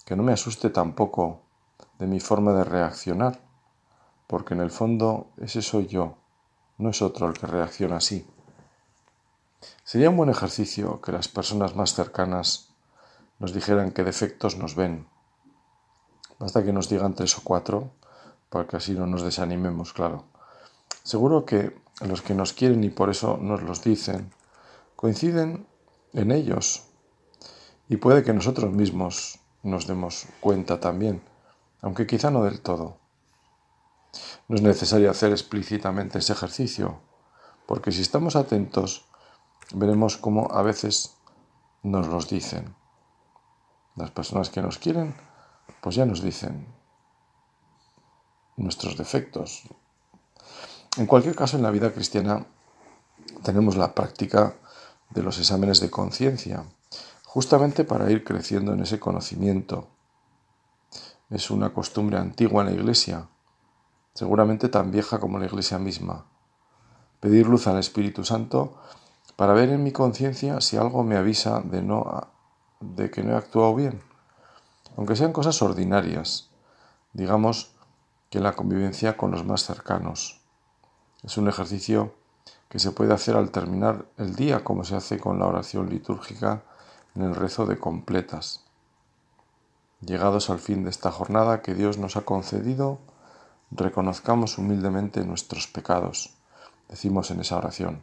Que 0.04 0.16
no 0.16 0.24
me 0.24 0.34
asuste 0.34 0.72
tampoco 0.72 1.42
de 2.00 2.08
mi 2.08 2.20
forma 2.20 2.52
de 2.54 2.64
reaccionar, 2.64 3.40
porque 4.26 4.56
en 4.56 4.62
el 4.62 4.72
fondo 4.72 5.28
ese 5.38 5.62
soy 5.62 5.86
yo, 5.86 6.16
no 6.80 6.90
es 6.90 7.04
otro 7.04 7.28
el 7.28 7.34
que 7.38 7.46
reacciona 7.46 7.98
así. 7.98 8.26
Sería 9.84 10.10
un 10.10 10.18
buen 10.18 10.32
ejercicio 10.32 11.02
que 11.02 11.12
las 11.12 11.28
personas 11.28 11.76
más 11.76 11.94
cercanas 11.94 12.69
nos 13.40 13.54
dijeran 13.54 13.92
qué 13.92 14.04
defectos 14.04 14.58
nos 14.58 14.76
ven. 14.76 15.08
Basta 16.38 16.64
que 16.64 16.74
nos 16.74 16.90
digan 16.90 17.16
tres 17.16 17.38
o 17.38 17.42
cuatro, 17.44 17.92
para 18.50 18.68
que 18.68 18.78
así 18.78 18.94
no 18.94 19.08
nos 19.08 19.24
desanimemos, 19.24 19.94
claro. 19.94 20.26
Seguro 21.04 21.46
que 21.46 21.76
los 22.02 22.22
que 22.22 22.36
nos 22.36 22.54
quieren 22.54 22.84
y 22.84 22.90
por 22.90 23.10
eso 23.10 23.38
nos 23.42 23.64
los 23.64 23.84
dicen, 23.84 24.32
coinciden 24.96 25.68
en 26.14 26.32
ellos. 26.32 26.86
Y 27.88 27.98
puede 27.98 28.24
que 28.24 28.34
nosotros 28.34 28.72
mismos 28.72 29.40
nos 29.64 29.88
demos 29.88 30.28
cuenta 30.40 30.80
también 30.80 31.22
aunque 31.82 32.08
quizá 32.08 32.32
no 32.32 32.44
del 32.44 32.62
todo. 32.62 32.98
No 34.48 34.56
es 34.56 34.62
necesario 34.62 35.12
hacer 35.12 35.32
explícitamente 35.32 36.20
ese 36.20 36.34
ejercicio, 36.34 37.00
porque 37.68 37.92
si 37.92 38.02
estamos 38.02 38.36
atentos, 38.36 39.06
veremos 39.74 40.18
cómo 40.18 40.52
a 40.52 40.62
veces 40.62 41.16
nos 41.84 42.08
los 42.08 42.30
dicen. 42.30 42.76
Las 44.00 44.12
personas 44.12 44.50
que 44.50 44.62
nos 44.62 44.78
quieren, 44.78 45.14
pues 45.82 45.96
ya 45.96 46.06
nos 46.06 46.22
dicen 46.22 46.66
nuestros 48.56 48.96
defectos. 48.98 49.64
En 50.96 51.06
cualquier 51.06 51.36
caso, 51.36 51.58
en 51.58 51.64
la 51.64 51.70
vida 51.70 51.92
cristiana 51.92 52.46
tenemos 53.44 53.76
la 53.76 53.94
práctica 53.94 54.56
de 55.10 55.22
los 55.22 55.38
exámenes 55.38 55.82
de 55.82 55.90
conciencia, 55.90 56.64
justamente 57.26 57.84
para 57.84 58.10
ir 58.10 58.24
creciendo 58.24 58.72
en 58.72 58.80
ese 58.80 59.02
conocimiento 59.02 59.90
es 61.30 61.52
una 61.52 61.74
costumbre 61.74 62.18
antigua 62.18 62.64
en 62.64 62.70
la 62.70 62.76
Iglesia, 62.76 63.28
seguramente 64.14 64.70
tan 64.70 64.92
vieja 64.92 65.20
como 65.20 65.40
la 65.40 65.46
Iglesia 65.46 65.78
misma. 65.78 66.26
Pedir 67.20 67.48
luz 67.48 67.68
al 67.68 67.80
Espíritu 67.80 68.24
Santo 68.24 68.78
para 69.36 69.52
ver 69.52 69.70
en 69.72 69.84
mi 69.84 69.92
conciencia 69.92 70.62
si 70.62 70.78
algo 70.78 71.04
me 71.04 71.18
avisa 71.18 71.60
de, 71.60 71.82
no, 71.82 72.30
de 72.80 73.12
que 73.12 73.24
no 73.24 73.34
he 73.34 73.38
actuado 73.38 73.76
bien, 73.76 74.02
aunque 74.98 75.16
sean 75.16 75.34
cosas 75.34 75.62
ordinarias, 75.62 76.50
digamos 77.14 77.76
que 78.30 78.40
la 78.40 78.54
convivencia 78.54 79.18
con 79.18 79.32
los 79.32 79.46
más 79.46 79.64
cercanos. 79.64 80.42
Es 81.24 81.38
un 81.38 81.48
ejercicio 81.48 82.14
que 82.70 82.80
se 82.80 82.92
puede 82.92 83.14
hacer 83.14 83.36
al 83.36 83.52
terminar 83.52 84.06
el 84.18 84.36
día, 84.36 84.64
como 84.64 84.84
se 84.84 84.96
hace 84.96 85.20
con 85.20 85.40
la 85.40 85.48
oración 85.48 85.90
litúrgica 85.90 86.64
en 87.16 87.24
el 87.24 87.36
rezo 87.36 87.66
de 87.66 87.80
completas. 87.80 88.64
Llegados 90.02 90.50
al 90.50 90.60
fin 90.60 90.84
de 90.84 90.90
esta 90.90 91.12
jornada 91.12 91.62
que 91.62 91.74
Dios 91.74 91.98
nos 91.98 92.16
ha 92.16 92.22
concedido, 92.22 93.00
reconozcamos 93.72 94.58
humildemente 94.58 95.26
nuestros 95.26 95.68
pecados, 95.68 96.36
decimos 96.88 97.32
en 97.32 97.42
esa 97.42 97.58
oración. 97.58 98.02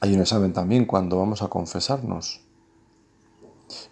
Hay 0.00 0.14
un 0.14 0.20
examen 0.20 0.52
también 0.52 0.84
cuando 0.84 1.18
vamos 1.18 1.42
a 1.42 1.48
confesarnos. 1.48 2.47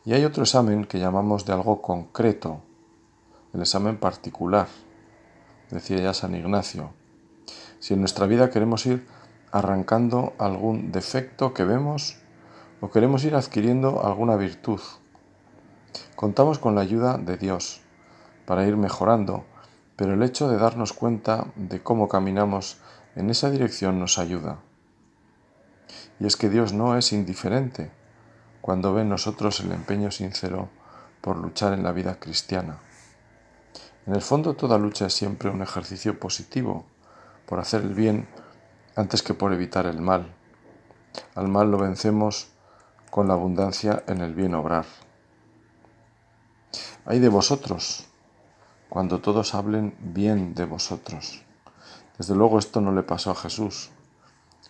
Y 0.07 0.15
hay 0.15 0.25
otro 0.25 0.45
examen 0.45 0.85
que 0.85 1.01
llamamos 1.01 1.47
de 1.47 1.53
algo 1.53 1.83
concreto, 1.83 2.63
el 3.53 3.61
examen 3.61 3.97
particular, 3.97 4.69
decía 5.69 5.99
ya 5.99 6.15
San 6.15 6.37
Ignacio. 6.37 6.93
Si 7.81 7.95
en 7.95 8.01
nuestra 8.01 8.27
vida 8.29 8.51
queremos 8.51 8.87
ir 8.87 9.05
arrancando 9.51 10.35
algún 10.39 10.93
defecto 10.93 11.53
que 11.53 11.65
vemos 11.65 12.19
o 12.81 12.89
queremos 12.93 13.25
ir 13.25 13.35
adquiriendo 13.35 14.07
alguna 14.07 14.37
virtud. 14.37 14.81
Contamos 16.15 16.61
con 16.61 16.77
la 16.77 16.83
ayuda 16.83 17.19
de 17.19 17.37
Dios 17.37 17.81
para 18.47 18.65
ir 18.65 18.77
mejorando, 18.77 19.45
pero 19.97 20.15
el 20.15 20.23
hecho 20.23 20.49
de 20.49 20.57
darnos 20.57 20.93
cuenta 20.93 21.49
de 21.57 21.83
cómo 21.83 22.09
caminamos 22.09 22.79
en 23.17 23.29
esa 23.29 23.51
dirección 23.51 23.99
nos 23.99 24.19
ayuda. 24.21 24.61
Y 26.21 26.29
es 26.29 26.37
que 26.37 26.49
Dios 26.49 26.73
no 26.73 26.97
es 26.97 27.13
indiferente 27.13 27.91
cuando 28.67 28.93
ve 28.93 29.03
en 29.03 29.11
nosotros 29.11 29.61
el 29.61 29.71
empeño 29.71 30.11
sincero 30.11 30.69
por 31.21 31.37
luchar 31.37 31.73
en 31.73 31.85
la 31.85 31.93
vida 31.93 32.19
cristiana. 32.19 32.81
En 34.07 34.15
el 34.17 34.21
fondo 34.21 34.55
toda 34.55 34.77
lucha 34.77 35.07
es 35.07 35.15
siempre 35.15 35.51
un 35.51 35.63
ejercicio 35.63 36.19
positivo 36.19 36.85
por 37.47 37.61
hacer 37.61 37.83
el 37.83 37.95
bien 37.95 38.29
antes 38.97 39.23
que 39.23 39.35
por 39.35 39.53
evitar 39.53 39.87
el 39.87 40.01
mal. 40.01 40.35
Al 41.37 41.47
mal 41.47 41.71
lo 41.71 41.79
vencemos 41.79 42.49
con 43.09 43.29
la 43.29 43.35
abundancia 43.35 44.03
en 44.09 44.21
el 44.21 44.35
bien 44.35 44.57
obrar. 44.57 44.87
Hay 47.05 47.21
de 47.21 47.29
vosotros, 47.29 48.09
cuando 48.89 49.21
todos 49.21 49.55
hablen 49.55 49.95
bien 50.01 50.57
de 50.57 50.65
vosotros. 50.65 51.45
Desde 52.19 52.35
luego 52.35 52.59
esto 52.59 52.81
no 52.81 52.91
le 52.91 53.05
pasó 53.05 53.31
a 53.31 53.37
Jesús. 53.37 53.91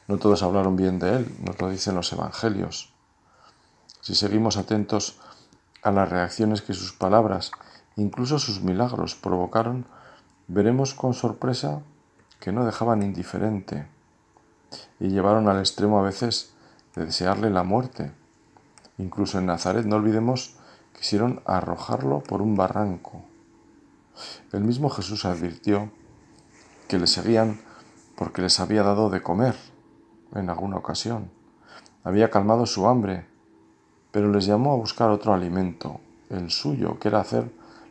No 0.07 0.19
todos 0.19 0.43
hablaron 0.43 0.77
bien 0.77 0.99
de 0.99 1.17
él, 1.17 1.35
nos 1.41 1.59
lo 1.59 1.71
dicen 1.71 1.95
los 1.95 2.13
evangelios. 2.13 2.95
Si 4.07 4.15
seguimos 4.15 4.57
atentos 4.57 5.19
a 5.83 5.91
las 5.91 6.09
reacciones 6.09 6.63
que 6.63 6.75
sus 6.75 6.93
palabras, 6.93 7.51
incluso 7.97 8.39
sus 8.39 8.63
milagros, 8.63 9.17
provocaron, 9.17 9.85
veremos 10.47 10.95
con 10.95 11.13
sorpresa 11.13 11.81
que 12.39 12.53
no 12.53 12.65
dejaban 12.65 13.03
indiferente 13.03 13.89
y 15.01 15.09
llevaron 15.09 15.49
al 15.49 15.59
extremo 15.59 15.99
a 15.99 16.05
veces 16.05 16.55
de 16.95 17.07
desearle 17.07 17.51
la 17.51 17.65
muerte. 17.65 18.13
Incluso 18.97 19.41
en 19.41 19.47
Nazaret, 19.47 19.85
no 19.87 19.97
olvidemos, 19.97 20.55
quisieron 20.97 21.43
arrojarlo 21.45 22.21
por 22.21 22.43
un 22.43 22.55
barranco. 22.55 23.25
El 24.53 24.61
mismo 24.61 24.89
Jesús 24.89 25.25
advirtió 25.25 25.91
que 26.87 27.01
le 27.01 27.09
seguían 27.09 27.61
porque 28.15 28.41
les 28.41 28.61
había 28.61 28.85
dado 28.85 29.11
de 29.11 29.25
comer 29.25 29.57
en 30.33 30.49
alguna 30.49 30.77
ocasión. 30.77 31.29
Había 32.05 32.31
calmado 32.31 32.67
su 32.67 32.87
hambre, 32.87 33.27
pero 34.17 34.33
les 34.33 34.47
llamó 34.47 34.73
a 34.73 34.77
buscar 34.77 35.11
otro 35.11 35.35
alimento, 35.35 36.01
el 36.31 36.51
suyo, 36.51 36.99
que 36.99 37.09
era 37.09 37.21
hacer 37.21 37.51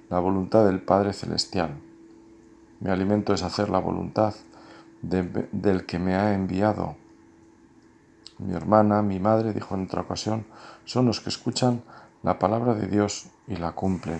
la 0.09 0.17
voluntad 0.17 0.65
del 0.65 0.81
Padre 0.81 1.13
Celestial. 1.13 1.77
Mi 2.79 2.89
alimento 2.89 3.31
es 3.31 3.43
hacer 3.43 3.69
la 3.69 3.77
voluntad 3.77 4.33
del 5.03 5.85
que 5.85 5.99
me 5.99 6.15
ha 6.15 6.33
enviado. 6.33 6.95
Mi 8.39 8.55
hermana, 8.55 9.03
mi 9.03 9.19
madre, 9.19 9.53
dijo 9.53 9.75
en 9.75 9.83
otra 9.83 10.01
ocasión, 10.01 10.47
son 10.83 11.05
los 11.05 11.21
que 11.21 11.29
escuchan 11.29 11.83
la 12.23 12.39
palabra 12.39 12.73
de 12.73 12.87
Dios 12.87 13.27
y 13.47 13.57
la 13.57 13.73
cumplen. 13.73 14.19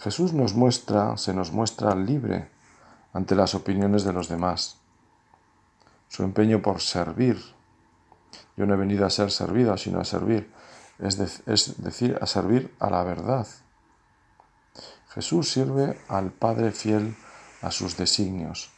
Jesús 0.00 0.32
nos 0.32 0.54
muestra, 0.54 1.16
se 1.18 1.32
nos 1.34 1.52
muestra 1.52 1.94
libre 1.94 2.48
ante 3.12 3.36
las 3.36 3.54
opiniones 3.54 4.02
de 4.02 4.12
los 4.12 4.28
demás. 4.28 4.78
Su 6.08 6.24
empeño 6.24 6.62
por 6.62 6.80
servir. 6.80 7.40
Yo 8.56 8.66
no 8.66 8.74
he 8.74 8.76
venido 8.76 9.06
a 9.06 9.10
ser 9.10 9.30
servido, 9.30 9.76
sino 9.76 10.00
a 10.00 10.04
servir, 10.04 10.50
es, 10.98 11.18
decir, 11.82 12.18
a 12.20 12.26
servir 12.26 12.74
a 12.78 12.90
la 12.90 13.02
verdad. 13.02 13.46
Jesús 15.08 15.50
sirve 15.50 15.98
al 16.08 16.30
Padre 16.30 16.72
fiel 16.72 17.16
a 17.62 17.70
sus 17.70 17.96
designios. 17.96 18.70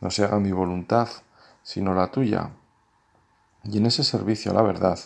No 0.00 0.10
se 0.10 0.24
haga 0.24 0.38
mi 0.38 0.52
voluntad, 0.52 1.08
sino 1.62 1.94
la 1.94 2.10
tuya. 2.10 2.50
Y 3.64 3.78
en 3.78 3.86
ese 3.86 4.04
servicio 4.04 4.50
a 4.50 4.54
la 4.54 4.62
verdad 4.62 4.98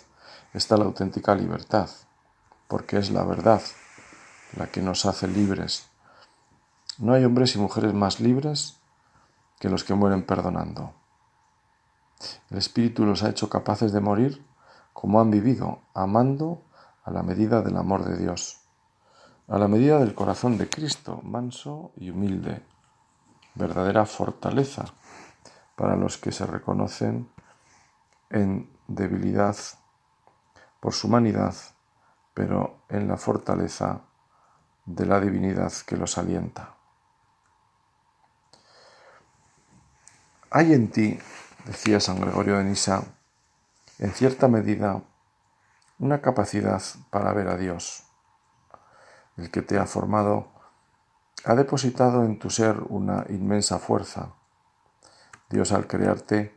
está 0.54 0.76
la 0.76 0.84
auténtica 0.84 1.34
libertad, 1.34 1.90
porque 2.68 2.98
es 2.98 3.10
la 3.10 3.24
verdad 3.24 3.60
la 4.56 4.66
que 4.68 4.80
nos 4.80 5.04
hace 5.04 5.28
libres. 5.28 5.88
No 6.98 7.12
hay 7.12 7.24
hombres 7.24 7.54
y 7.56 7.58
mujeres 7.58 7.92
más 7.92 8.20
libres 8.20 8.76
que 9.60 9.68
los 9.68 9.84
que 9.84 9.94
mueren 9.94 10.24
perdonando. 10.24 10.94
El 12.50 12.58
Espíritu 12.58 13.04
los 13.04 13.22
ha 13.22 13.30
hecho 13.30 13.50
capaces 13.50 13.92
de 13.92 14.00
morir 14.00 14.45
como 14.96 15.20
han 15.20 15.30
vivido, 15.30 15.82
amando 15.92 16.62
a 17.04 17.10
la 17.10 17.22
medida 17.22 17.60
del 17.60 17.76
amor 17.76 18.02
de 18.06 18.16
Dios, 18.16 18.62
a 19.46 19.58
la 19.58 19.68
medida 19.68 19.98
del 19.98 20.14
corazón 20.14 20.56
de 20.56 20.70
Cristo, 20.70 21.20
manso 21.22 21.92
y 21.96 22.08
humilde, 22.08 22.64
verdadera 23.54 24.06
fortaleza 24.06 24.86
para 25.76 25.96
los 25.96 26.16
que 26.16 26.32
se 26.32 26.46
reconocen 26.46 27.28
en 28.30 28.70
debilidad 28.88 29.54
por 30.80 30.94
su 30.94 31.08
humanidad, 31.08 31.54
pero 32.32 32.78
en 32.88 33.06
la 33.06 33.18
fortaleza 33.18 34.00
de 34.86 35.04
la 35.04 35.20
divinidad 35.20 35.74
que 35.86 35.98
los 35.98 36.16
alienta. 36.16 36.74
Hay 40.50 40.72
en 40.72 40.90
ti, 40.90 41.18
decía 41.66 42.00
San 42.00 42.18
Gregorio 42.18 42.56
de 42.56 42.64
Nisa, 42.64 43.12
en 43.98 44.12
cierta 44.12 44.48
medida, 44.48 45.02
una 45.98 46.20
capacidad 46.20 46.82
para 47.10 47.32
ver 47.32 47.48
a 47.48 47.56
Dios. 47.56 48.04
El 49.36 49.50
que 49.50 49.62
te 49.62 49.78
ha 49.78 49.86
formado 49.86 50.48
ha 51.44 51.54
depositado 51.54 52.24
en 52.24 52.38
tu 52.38 52.50
ser 52.50 52.80
una 52.88 53.24
inmensa 53.28 53.78
fuerza. 53.78 54.34
Dios 55.48 55.72
al 55.72 55.86
crearte 55.86 56.54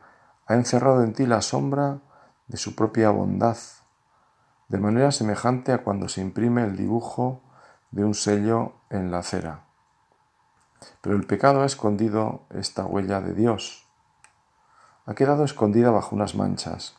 ha 0.48 0.56
encerrado 0.56 1.04
en 1.04 1.14
ti 1.14 1.26
la 1.26 1.42
sombra 1.42 2.00
de 2.48 2.58
su 2.58 2.76
propia 2.76 3.12
bondad, 3.12 3.58
de 4.68 4.80
manera 4.80 5.12
semejante 5.12 5.72
a 5.72 5.84
cuando 5.84 6.10
se 6.10 6.22
imprime 6.22 6.64
el 6.64 6.76
dibujo 6.76 7.42
de 7.92 8.04
un 8.04 8.16
sello 8.16 8.74
en 8.90 9.12
la 9.12 9.24
cera. 9.24 9.66
Pero 11.02 11.16
el 11.16 11.26
pecado 11.26 11.62
ha 11.62 11.66
escondido 11.66 12.46
esta 12.50 12.86
huella 12.86 13.22
de 13.22 13.34
Dios. 13.34 13.88
Ha 15.06 15.14
quedado 15.14 15.44
escondida 15.44 15.92
bajo 15.92 16.16
unas 16.16 16.36
manchas. 16.36 16.99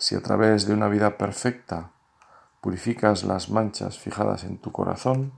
Si 0.00 0.16
a 0.16 0.22
través 0.22 0.66
de 0.66 0.72
una 0.72 0.88
vida 0.88 1.18
perfecta 1.18 1.90
purificas 2.62 3.22
las 3.22 3.50
manchas 3.50 3.98
fijadas 3.98 4.44
en 4.44 4.56
tu 4.56 4.72
corazón, 4.72 5.34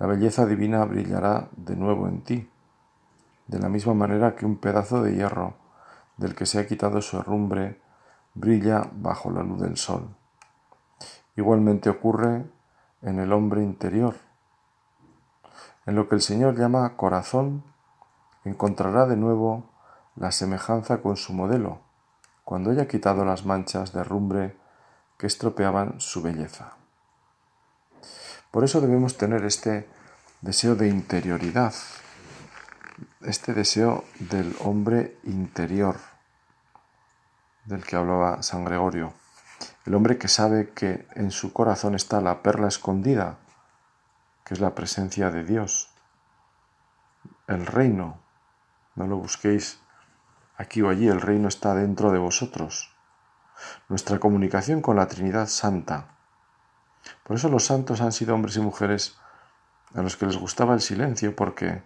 la 0.00 0.08
belleza 0.08 0.46
divina 0.46 0.84
brillará 0.84 1.48
de 1.52 1.76
nuevo 1.76 2.08
en 2.08 2.24
ti, 2.24 2.50
de 3.46 3.60
la 3.60 3.68
misma 3.68 3.94
manera 3.94 4.34
que 4.34 4.46
un 4.46 4.56
pedazo 4.56 5.00
de 5.00 5.14
hierro 5.14 5.54
del 6.16 6.34
que 6.34 6.44
se 6.44 6.58
ha 6.58 6.66
quitado 6.66 7.00
su 7.02 7.18
herrumbre 7.18 7.80
brilla 8.34 8.90
bajo 8.96 9.30
la 9.30 9.44
luz 9.44 9.60
del 9.60 9.76
sol. 9.76 10.08
Igualmente 11.36 11.88
ocurre 11.88 12.44
en 13.00 13.20
el 13.20 13.32
hombre 13.32 13.62
interior. 13.62 14.16
En 15.86 15.94
lo 15.94 16.08
que 16.08 16.16
el 16.16 16.20
Señor 16.20 16.58
llama 16.58 16.96
corazón, 16.96 17.62
encontrará 18.44 19.06
de 19.06 19.16
nuevo 19.16 19.70
la 20.16 20.32
semejanza 20.32 21.00
con 21.00 21.16
su 21.16 21.32
modelo, 21.32 21.81
cuando 22.52 22.70
haya 22.70 22.86
quitado 22.86 23.24
las 23.24 23.46
manchas 23.46 23.94
de 23.94 24.00
herrumbre 24.00 24.54
que 25.16 25.26
estropeaban 25.26 26.02
su 26.02 26.20
belleza. 26.20 26.76
Por 28.50 28.62
eso 28.62 28.82
debemos 28.82 29.16
tener 29.16 29.46
este 29.46 29.88
deseo 30.42 30.74
de 30.74 30.88
interioridad, 30.88 31.72
este 33.22 33.54
deseo 33.54 34.04
del 34.18 34.54
hombre 34.60 35.16
interior, 35.24 35.96
del 37.64 37.86
que 37.86 37.96
hablaba 37.96 38.42
San 38.42 38.66
Gregorio, 38.66 39.14
el 39.86 39.94
hombre 39.94 40.18
que 40.18 40.28
sabe 40.28 40.72
que 40.74 41.06
en 41.14 41.30
su 41.30 41.54
corazón 41.54 41.94
está 41.94 42.20
la 42.20 42.42
perla 42.42 42.68
escondida, 42.68 43.38
que 44.44 44.52
es 44.52 44.60
la 44.60 44.74
presencia 44.74 45.30
de 45.30 45.42
Dios, 45.42 45.88
el 47.46 47.64
reino, 47.64 48.20
no 48.94 49.06
lo 49.06 49.16
busquéis 49.16 49.81
aquí 50.62 50.80
o 50.80 50.88
allí, 50.88 51.08
el 51.08 51.20
reino 51.20 51.48
está 51.48 51.74
dentro 51.74 52.12
de 52.12 52.18
vosotros, 52.18 52.94
nuestra 53.88 54.20
comunicación 54.20 54.80
con 54.80 54.96
la 54.96 55.08
Trinidad 55.08 55.48
Santa. 55.48 56.16
Por 57.24 57.36
eso 57.36 57.48
los 57.48 57.64
santos 57.64 58.00
han 58.00 58.12
sido 58.12 58.34
hombres 58.34 58.56
y 58.56 58.60
mujeres 58.60 59.18
a 59.94 60.02
los 60.02 60.16
que 60.16 60.26
les 60.26 60.36
gustaba 60.36 60.74
el 60.74 60.80
silencio 60.80 61.34
porque 61.34 61.82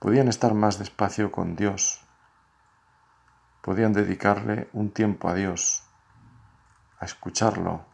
podían 0.00 0.28
estar 0.28 0.52
más 0.54 0.78
despacio 0.78 1.30
con 1.30 1.54
Dios, 1.54 2.00
podían 3.62 3.92
dedicarle 3.92 4.68
un 4.72 4.90
tiempo 4.90 5.28
a 5.28 5.34
Dios, 5.34 5.84
a 6.98 7.04
escucharlo, 7.04 7.84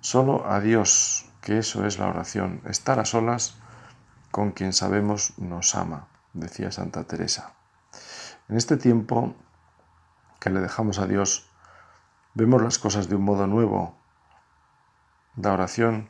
solo 0.00 0.50
a 0.50 0.60
Dios, 0.60 1.26
que 1.40 1.58
eso 1.58 1.86
es 1.86 1.98
la 1.98 2.08
oración, 2.08 2.60
estar 2.66 2.98
a 2.98 3.04
solas 3.04 3.56
con 4.32 4.50
quien 4.50 4.72
sabemos 4.72 5.38
nos 5.38 5.76
ama, 5.76 6.08
decía 6.34 6.72
Santa 6.72 7.04
Teresa. 7.04 7.59
En 8.50 8.56
este 8.56 8.76
tiempo 8.76 9.36
que 10.40 10.50
le 10.50 10.58
dejamos 10.58 10.98
a 10.98 11.06
Dios, 11.06 11.48
vemos 12.34 12.60
las 12.60 12.80
cosas 12.80 13.08
de 13.08 13.14
un 13.14 13.22
modo 13.22 13.46
nuevo. 13.46 13.96
La 15.36 15.52
oración 15.52 16.08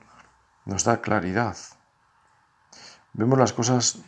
nos 0.64 0.84
da 0.84 1.02
claridad. 1.02 1.54
Vemos 3.12 3.38
las 3.38 3.52
cosas 3.52 3.98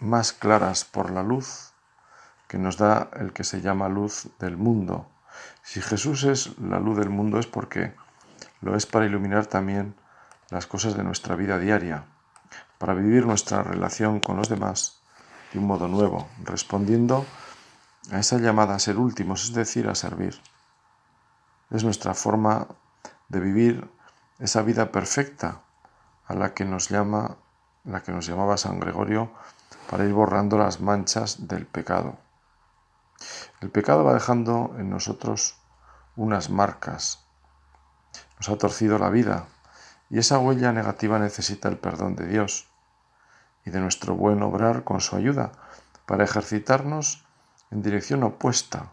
más 0.00 0.32
claras 0.32 0.84
por 0.84 1.12
la 1.12 1.22
luz 1.22 1.74
que 2.48 2.58
nos 2.58 2.76
da 2.76 3.08
el 3.12 3.32
que 3.32 3.44
se 3.44 3.60
llama 3.60 3.88
luz 3.88 4.30
del 4.40 4.56
mundo. 4.56 5.08
Si 5.62 5.80
Jesús 5.80 6.24
es 6.24 6.58
la 6.58 6.80
luz 6.80 6.98
del 6.98 7.10
mundo 7.10 7.38
es 7.38 7.46
porque 7.46 7.94
lo 8.62 8.74
es 8.74 8.84
para 8.84 9.06
iluminar 9.06 9.46
también 9.46 9.94
las 10.50 10.66
cosas 10.66 10.96
de 10.96 11.04
nuestra 11.04 11.36
vida 11.36 11.56
diaria, 11.60 12.06
para 12.78 12.94
vivir 12.94 13.26
nuestra 13.26 13.62
relación 13.62 14.18
con 14.18 14.38
los 14.38 14.48
demás 14.48 15.02
de 15.52 15.60
un 15.60 15.68
modo 15.68 15.86
nuevo, 15.86 16.28
respondiendo 16.42 17.24
a 18.12 18.18
esa 18.18 18.38
llamada 18.38 18.74
a 18.74 18.78
ser 18.78 18.98
últimos, 18.98 19.44
es 19.44 19.54
decir, 19.54 19.88
a 19.88 19.94
servir. 19.94 20.40
Es 21.70 21.84
nuestra 21.84 22.14
forma 22.14 22.68
de 23.28 23.40
vivir 23.40 23.90
esa 24.38 24.62
vida 24.62 24.92
perfecta 24.92 25.62
a 26.26 26.34
la 26.34 26.54
que 26.54 26.64
nos 26.64 26.88
llama, 26.88 27.36
la 27.84 28.02
que 28.02 28.12
nos 28.12 28.26
llamaba 28.26 28.56
San 28.56 28.78
Gregorio, 28.78 29.30
para 29.90 30.04
ir 30.04 30.12
borrando 30.12 30.58
las 30.58 30.80
manchas 30.80 31.48
del 31.48 31.66
pecado. 31.66 32.18
El 33.60 33.70
pecado 33.70 34.04
va 34.04 34.14
dejando 34.14 34.74
en 34.78 34.90
nosotros 34.90 35.56
unas 36.16 36.50
marcas, 36.50 37.24
nos 38.38 38.48
ha 38.48 38.58
torcido 38.58 38.98
la 38.98 39.10
vida 39.10 39.46
y 40.10 40.18
esa 40.18 40.38
huella 40.38 40.72
negativa 40.72 41.18
necesita 41.18 41.68
el 41.68 41.78
perdón 41.78 42.16
de 42.16 42.26
Dios 42.26 42.68
y 43.64 43.70
de 43.70 43.80
nuestro 43.80 44.14
buen 44.14 44.42
obrar 44.42 44.84
con 44.84 45.00
su 45.00 45.16
ayuda 45.16 45.52
para 46.06 46.24
ejercitarnos 46.24 47.25
en 47.70 47.82
dirección 47.82 48.22
opuesta 48.22 48.92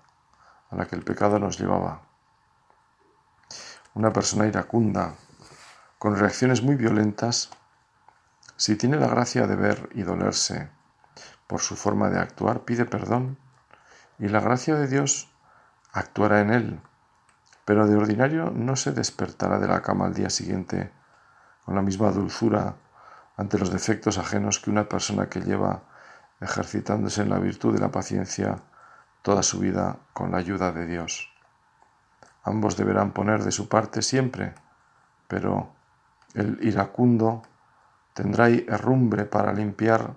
a 0.70 0.76
la 0.76 0.86
que 0.86 0.96
el 0.96 1.04
pecado 1.04 1.40
nos 1.40 1.60
llevaba. 1.60 2.02
Una 3.94 4.12
persona 4.12 4.48
iracunda, 4.48 5.16
con 6.00 6.18
reacciones 6.18 6.64
muy 6.64 6.76
violentas, 6.76 7.52
si 8.58 8.76
tiene 8.76 8.98
la 8.98 9.08
gracia 9.08 9.48
de 9.48 9.56
ver 9.56 9.90
y 9.94 10.04
dolerse 10.04 10.70
por 11.48 11.62
su 11.62 11.76
forma 11.76 12.10
de 12.10 12.20
actuar, 12.20 12.62
pide 12.62 12.86
perdón 12.86 13.38
y 14.20 14.28
la 14.28 14.40
gracia 14.40 14.76
de 14.76 14.88
Dios 14.88 15.30
actuará 15.92 16.42
en 16.42 16.52
él, 16.52 16.82
pero 17.66 17.88
de 17.88 17.96
ordinario 17.96 18.52
no 18.52 18.76
se 18.76 18.92
despertará 18.92 19.60
de 19.60 19.68
la 19.68 19.82
cama 19.82 20.06
al 20.06 20.14
día 20.14 20.30
siguiente 20.30 20.92
con 21.66 21.76
la 21.76 21.82
misma 21.82 22.12
dulzura 22.12 22.76
ante 23.38 23.58
los 23.58 23.72
defectos 23.72 24.18
ajenos 24.18 24.60
que 24.60 24.70
una 24.70 24.90
persona 24.90 25.30
que 25.30 25.42
lleva 25.42 25.84
ejercitándose 26.44 27.22
en 27.22 27.30
la 27.30 27.40
virtud 27.40 27.74
de 27.74 27.80
la 27.80 27.92
paciencia 27.92 28.58
toda 29.22 29.42
su 29.42 29.60
vida 29.60 29.98
con 30.14 30.32
la 30.32 30.38
ayuda 30.38 30.72
de 30.72 30.86
Dios. 30.86 31.30
Ambos 32.44 32.76
deberán 32.76 33.12
poner 33.12 33.44
de 33.44 33.52
su 33.52 33.70
parte 33.70 34.02
siempre, 34.02 34.54
pero 35.28 35.72
el 36.34 36.60
iracundo 36.62 37.44
tendrá 38.14 38.50
herrumbre 38.50 39.26
para 39.26 39.54
limpiar 39.54 40.16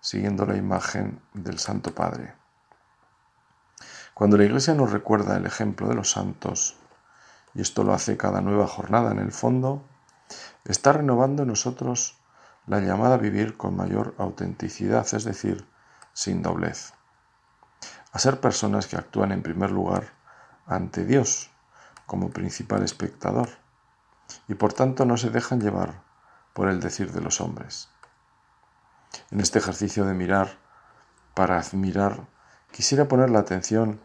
siguiendo 0.00 0.46
la 0.46 0.56
imagen 0.56 1.20
del 1.34 1.58
Santo 1.58 1.94
Padre. 1.94 2.34
Cuando 4.14 4.38
la 4.38 4.44
Iglesia 4.44 4.72
nos 4.72 4.92
recuerda 4.92 5.36
el 5.36 5.44
ejemplo 5.44 5.88
de 5.88 5.94
los 5.94 6.10
santos, 6.10 6.76
y 7.54 7.60
esto 7.60 7.84
lo 7.84 7.92
hace 7.92 8.16
cada 8.16 8.40
nueva 8.40 8.66
jornada 8.66 9.10
en 9.12 9.18
el 9.18 9.32
fondo, 9.32 9.84
está 10.64 10.92
renovando 10.92 11.42
en 11.42 11.48
nosotros 11.48 12.16
la 12.66 12.80
llamada 12.80 13.14
a 13.14 13.18
vivir 13.18 13.56
con 13.56 13.76
mayor 13.76 14.14
autenticidad, 14.18 15.06
es 15.12 15.24
decir, 15.24 15.66
sin 16.12 16.42
doblez. 16.42 16.92
A 18.12 18.18
ser 18.18 18.40
personas 18.40 18.86
que 18.86 18.96
actúan 18.96 19.32
en 19.32 19.42
primer 19.42 19.70
lugar 19.70 20.12
ante 20.66 21.04
Dios 21.04 21.50
como 22.06 22.30
principal 22.30 22.82
espectador 22.82 23.48
y 24.48 24.54
por 24.54 24.72
tanto 24.72 25.04
no 25.04 25.16
se 25.16 25.30
dejan 25.30 25.60
llevar 25.60 26.02
por 26.52 26.68
el 26.68 26.80
decir 26.80 27.12
de 27.12 27.20
los 27.20 27.40
hombres. 27.40 27.88
En 29.30 29.40
este 29.40 29.58
ejercicio 29.58 30.04
de 30.04 30.14
mirar 30.14 30.58
para 31.34 31.58
admirar, 31.58 32.26
quisiera 32.72 33.08
poner 33.08 33.30
la 33.30 33.40
atención 33.40 34.00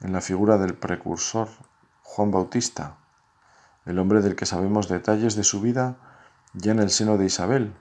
en 0.00 0.12
la 0.12 0.20
figura 0.20 0.56
del 0.56 0.74
precursor 0.74 1.48
Juan 2.02 2.30
Bautista, 2.30 2.96
el 3.84 3.98
hombre 3.98 4.20
del 4.20 4.36
que 4.36 4.46
sabemos 4.46 4.88
detalles 4.88 5.34
de 5.34 5.44
su 5.44 5.60
vida 5.60 5.96
ya 6.52 6.72
en 6.72 6.78
el 6.78 6.90
seno 6.90 7.18
de 7.18 7.26
Isabel, 7.26 7.74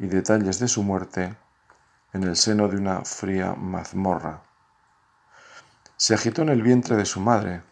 y 0.00 0.06
detalles 0.06 0.58
de 0.58 0.66
su 0.66 0.82
muerte 0.82 1.36
en 2.14 2.22
el 2.24 2.34
seno 2.34 2.68
de 2.68 2.78
una 2.78 3.04
fría 3.04 3.54
mazmorra. 3.54 4.42
Se 5.96 6.14
agitó 6.14 6.40
en 6.40 6.48
el 6.48 6.62
vientre 6.62 6.96
de 6.96 7.04
su 7.04 7.20
madre 7.20 7.62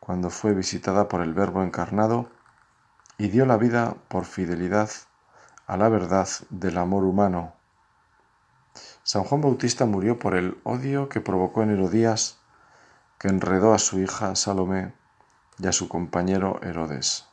cuando 0.00 0.30
fue 0.30 0.54
visitada 0.54 1.08
por 1.08 1.20
el 1.20 1.34
Verbo 1.34 1.62
encarnado 1.62 2.30
y 3.18 3.28
dio 3.28 3.44
la 3.44 3.58
vida 3.58 3.94
por 4.08 4.24
fidelidad 4.24 4.90
a 5.66 5.76
la 5.76 5.90
verdad 5.90 6.26
del 6.48 6.78
amor 6.78 7.04
humano. 7.04 7.52
San 9.02 9.24
Juan 9.24 9.42
Bautista 9.42 9.84
murió 9.84 10.18
por 10.18 10.34
el 10.34 10.58
odio 10.64 11.10
que 11.10 11.20
provocó 11.20 11.62
en 11.62 11.70
Herodías, 11.70 12.38
que 13.18 13.28
enredó 13.28 13.74
a 13.74 13.78
su 13.78 14.00
hija 14.00 14.34
Salomé 14.36 14.94
y 15.58 15.66
a 15.66 15.72
su 15.72 15.88
compañero 15.88 16.60
Herodes. 16.62 17.28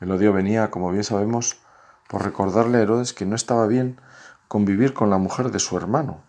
El 0.00 0.10
odio 0.10 0.32
venía, 0.32 0.72
como 0.72 0.90
bien 0.90 1.04
sabemos, 1.04 1.60
por 2.08 2.24
recordarle 2.24 2.78
a 2.78 2.82
Herodes 2.82 3.12
que 3.12 3.26
no 3.26 3.36
estaba 3.36 3.66
bien 3.66 4.00
convivir 4.48 4.94
con 4.94 5.10
la 5.10 5.18
mujer 5.18 5.50
de 5.52 5.60
su 5.60 5.76
hermano. 5.76 6.20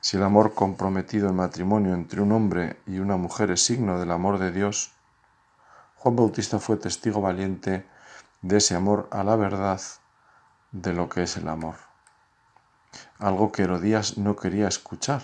Si 0.00 0.16
el 0.16 0.22
amor 0.22 0.54
comprometido 0.54 1.28
en 1.28 1.36
matrimonio 1.36 1.92
entre 1.92 2.22
un 2.22 2.32
hombre 2.32 2.80
y 2.86 3.00
una 3.00 3.16
mujer 3.16 3.50
es 3.50 3.62
signo 3.62 3.98
del 3.98 4.12
amor 4.12 4.38
de 4.38 4.52
Dios, 4.52 4.92
Juan 5.96 6.16
Bautista 6.16 6.58
fue 6.58 6.78
testigo 6.78 7.20
valiente 7.20 7.86
de 8.40 8.56
ese 8.56 8.74
amor 8.74 9.08
a 9.10 9.22
la 9.24 9.36
verdad 9.36 9.80
de 10.72 10.94
lo 10.94 11.08
que 11.08 11.24
es 11.24 11.36
el 11.36 11.48
amor. 11.48 11.74
Algo 13.18 13.52
que 13.52 13.64
Herodías 13.64 14.16
no 14.16 14.36
quería 14.36 14.68
escuchar, 14.68 15.22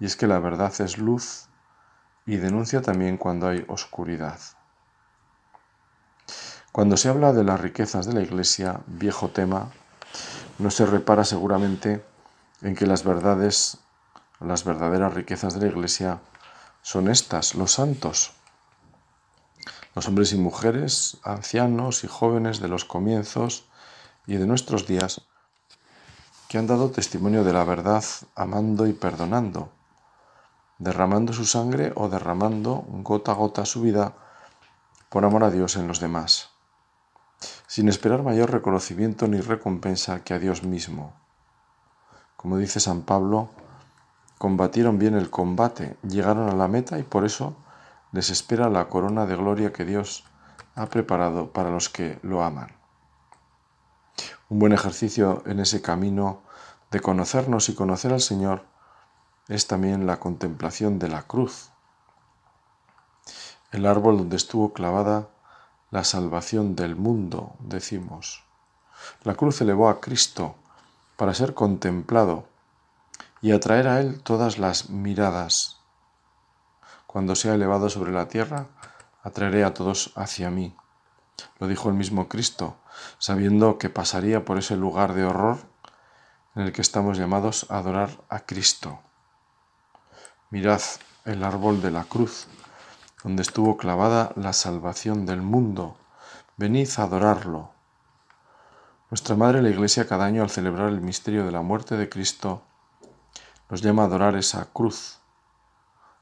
y 0.00 0.06
es 0.06 0.16
que 0.16 0.26
la 0.26 0.40
verdad 0.40 0.72
es 0.80 0.98
luz 0.98 1.48
y 2.26 2.36
denuncia 2.36 2.82
también 2.82 3.16
cuando 3.16 3.48
hay 3.48 3.64
oscuridad. 3.68 4.40
Cuando 6.72 6.96
se 6.96 7.08
habla 7.08 7.32
de 7.32 7.42
las 7.42 7.60
riquezas 7.60 8.06
de 8.06 8.12
la 8.12 8.22
Iglesia, 8.22 8.82
viejo 8.86 9.30
tema, 9.30 9.72
no 10.60 10.70
se 10.70 10.86
repara 10.86 11.24
seguramente 11.24 12.04
en 12.62 12.76
que 12.76 12.86
las 12.86 13.02
verdades, 13.02 13.78
las 14.38 14.62
verdaderas 14.62 15.12
riquezas 15.12 15.54
de 15.54 15.62
la 15.62 15.66
Iglesia 15.66 16.20
son 16.82 17.10
estas, 17.10 17.56
los 17.56 17.72
santos, 17.72 18.34
los 19.96 20.06
hombres 20.06 20.32
y 20.32 20.36
mujeres, 20.36 21.16
ancianos 21.24 22.04
y 22.04 22.06
jóvenes 22.06 22.60
de 22.60 22.68
los 22.68 22.84
comienzos 22.84 23.64
y 24.28 24.36
de 24.36 24.46
nuestros 24.46 24.86
días, 24.86 25.22
que 26.46 26.58
han 26.58 26.68
dado 26.68 26.92
testimonio 26.92 27.42
de 27.42 27.52
la 27.52 27.64
verdad 27.64 28.04
amando 28.36 28.86
y 28.86 28.92
perdonando, 28.92 29.72
derramando 30.78 31.32
su 31.32 31.46
sangre 31.46 31.92
o 31.96 32.08
derramando 32.08 32.84
gota 33.02 33.32
a 33.32 33.34
gota 33.34 33.66
su 33.66 33.82
vida 33.82 34.14
por 35.08 35.24
amor 35.24 35.42
a 35.42 35.50
Dios 35.50 35.74
en 35.74 35.88
los 35.88 35.98
demás 35.98 36.49
sin 37.70 37.88
esperar 37.88 38.24
mayor 38.24 38.50
reconocimiento 38.50 39.28
ni 39.28 39.40
recompensa 39.40 40.24
que 40.24 40.34
a 40.34 40.40
Dios 40.40 40.64
mismo. 40.64 41.12
Como 42.36 42.56
dice 42.56 42.80
San 42.80 43.02
Pablo, 43.02 43.50
combatieron 44.38 44.98
bien 44.98 45.14
el 45.14 45.30
combate, 45.30 45.96
llegaron 46.02 46.48
a 46.48 46.56
la 46.56 46.66
meta 46.66 46.98
y 46.98 47.04
por 47.04 47.24
eso 47.24 47.54
les 48.10 48.30
espera 48.30 48.68
la 48.70 48.88
corona 48.88 49.24
de 49.24 49.36
gloria 49.36 49.72
que 49.72 49.84
Dios 49.84 50.24
ha 50.74 50.86
preparado 50.86 51.52
para 51.52 51.70
los 51.70 51.88
que 51.88 52.18
lo 52.22 52.42
aman. 52.42 52.72
Un 54.48 54.58
buen 54.58 54.72
ejercicio 54.72 55.44
en 55.46 55.60
ese 55.60 55.80
camino 55.80 56.42
de 56.90 56.98
conocernos 56.98 57.68
y 57.68 57.76
conocer 57.76 58.12
al 58.12 58.20
Señor 58.20 58.64
es 59.46 59.68
también 59.68 60.08
la 60.08 60.18
contemplación 60.18 60.98
de 60.98 61.06
la 61.06 61.22
cruz, 61.22 61.70
el 63.70 63.86
árbol 63.86 64.18
donde 64.18 64.34
estuvo 64.34 64.72
clavada 64.72 65.28
la 65.90 66.04
salvación 66.04 66.76
del 66.76 66.94
mundo, 66.94 67.56
decimos. 67.58 68.44
La 69.22 69.34
cruz 69.34 69.60
elevó 69.60 69.88
a 69.88 70.00
Cristo 70.00 70.54
para 71.16 71.34
ser 71.34 71.54
contemplado 71.54 72.46
y 73.42 73.52
atraer 73.52 73.88
a 73.88 74.00
Él 74.00 74.22
todas 74.22 74.58
las 74.58 74.90
miradas. 74.90 75.78
Cuando 77.06 77.34
sea 77.34 77.54
elevado 77.54 77.90
sobre 77.90 78.12
la 78.12 78.28
tierra, 78.28 78.68
atraeré 79.22 79.64
a 79.64 79.74
todos 79.74 80.12
hacia 80.14 80.50
mí. 80.50 80.76
Lo 81.58 81.66
dijo 81.66 81.88
el 81.88 81.94
mismo 81.94 82.28
Cristo, 82.28 82.76
sabiendo 83.18 83.78
que 83.78 83.90
pasaría 83.90 84.44
por 84.44 84.58
ese 84.58 84.76
lugar 84.76 85.14
de 85.14 85.24
horror 85.24 85.58
en 86.54 86.62
el 86.62 86.72
que 86.72 86.82
estamos 86.82 87.18
llamados 87.18 87.66
a 87.68 87.78
adorar 87.78 88.10
a 88.28 88.40
Cristo. 88.40 89.00
Mirad 90.50 90.82
el 91.24 91.42
árbol 91.42 91.82
de 91.82 91.90
la 91.90 92.04
cruz 92.04 92.46
donde 93.22 93.42
estuvo 93.42 93.76
clavada 93.76 94.32
la 94.36 94.52
salvación 94.52 95.26
del 95.26 95.42
mundo. 95.42 95.96
Venid 96.56 96.88
a 96.96 97.02
adorarlo. 97.02 97.72
Nuestra 99.10 99.36
Madre 99.36 99.62
la 99.62 99.70
Iglesia 99.70 100.06
cada 100.06 100.24
año 100.24 100.42
al 100.42 100.50
celebrar 100.50 100.88
el 100.88 101.00
misterio 101.00 101.44
de 101.44 101.52
la 101.52 101.62
muerte 101.62 101.96
de 101.96 102.08
Cristo 102.08 102.62
nos 103.68 103.82
llama 103.82 104.02
a 104.02 104.06
adorar 104.06 104.36
esa 104.36 104.66
cruz, 104.72 105.18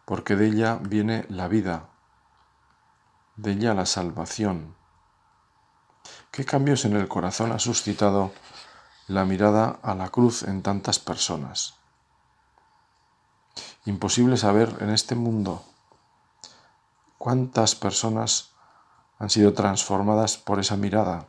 porque 0.04 0.36
de 0.36 0.46
ella 0.48 0.78
viene 0.80 1.24
la 1.28 1.48
vida, 1.48 1.88
de 3.36 3.52
ella 3.52 3.74
la 3.74 3.86
salvación. 3.86 4.74
¿Qué 6.30 6.44
cambios 6.44 6.84
en 6.84 6.96
el 6.96 7.08
corazón 7.08 7.52
ha 7.52 7.58
suscitado 7.58 8.32
la 9.06 9.24
mirada 9.24 9.78
a 9.82 9.94
la 9.94 10.08
cruz 10.08 10.42
en 10.42 10.62
tantas 10.62 10.98
personas? 10.98 11.74
imposible 13.88 14.36
saber 14.36 14.76
en 14.80 14.90
este 14.90 15.14
mundo 15.14 15.64
cuántas 17.28 17.74
personas 17.74 18.52
han 19.18 19.28
sido 19.28 19.52
transformadas 19.52 20.38
por 20.38 20.60
esa 20.60 20.78
mirada. 20.78 21.26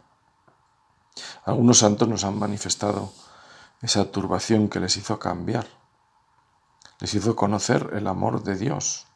Algunos 1.43 1.79
santos 1.79 2.07
nos 2.07 2.23
han 2.23 2.39
manifestado 2.39 3.12
esa 3.81 4.09
turbación 4.09 4.69
que 4.69 4.79
les 4.79 4.95
hizo 4.95 5.19
cambiar, 5.19 5.67
les 7.01 7.13
hizo 7.15 7.35
conocer 7.35 7.89
el 7.91 8.07
amor 8.07 8.43
de 8.43 8.55
Dios. 8.55 9.07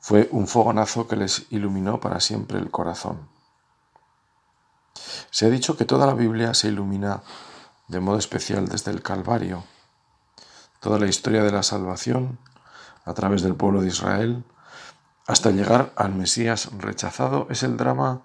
Fue 0.00 0.28
un 0.32 0.48
fogonazo 0.48 1.06
que 1.06 1.14
les 1.14 1.46
iluminó 1.50 2.00
para 2.00 2.18
siempre 2.18 2.58
el 2.58 2.72
corazón. 2.72 3.28
Se 5.30 5.46
ha 5.46 5.50
dicho 5.50 5.76
que 5.76 5.84
toda 5.84 6.04
la 6.04 6.14
Biblia 6.14 6.52
se 6.54 6.66
ilumina 6.66 7.22
de 7.86 8.00
modo 8.00 8.18
especial 8.18 8.66
desde 8.66 8.90
el 8.90 9.02
Calvario. 9.02 9.62
Toda 10.80 10.98
la 10.98 11.06
historia 11.06 11.44
de 11.44 11.52
la 11.52 11.62
salvación 11.62 12.40
a 13.04 13.14
través 13.14 13.42
del 13.42 13.54
pueblo 13.54 13.82
de 13.82 13.86
Israel 13.86 14.44
hasta 15.26 15.50
llegar 15.50 15.92
al 15.96 16.14
Mesías 16.14 16.70
rechazado 16.78 17.48
es 17.50 17.62
el 17.62 17.76
drama 17.76 18.22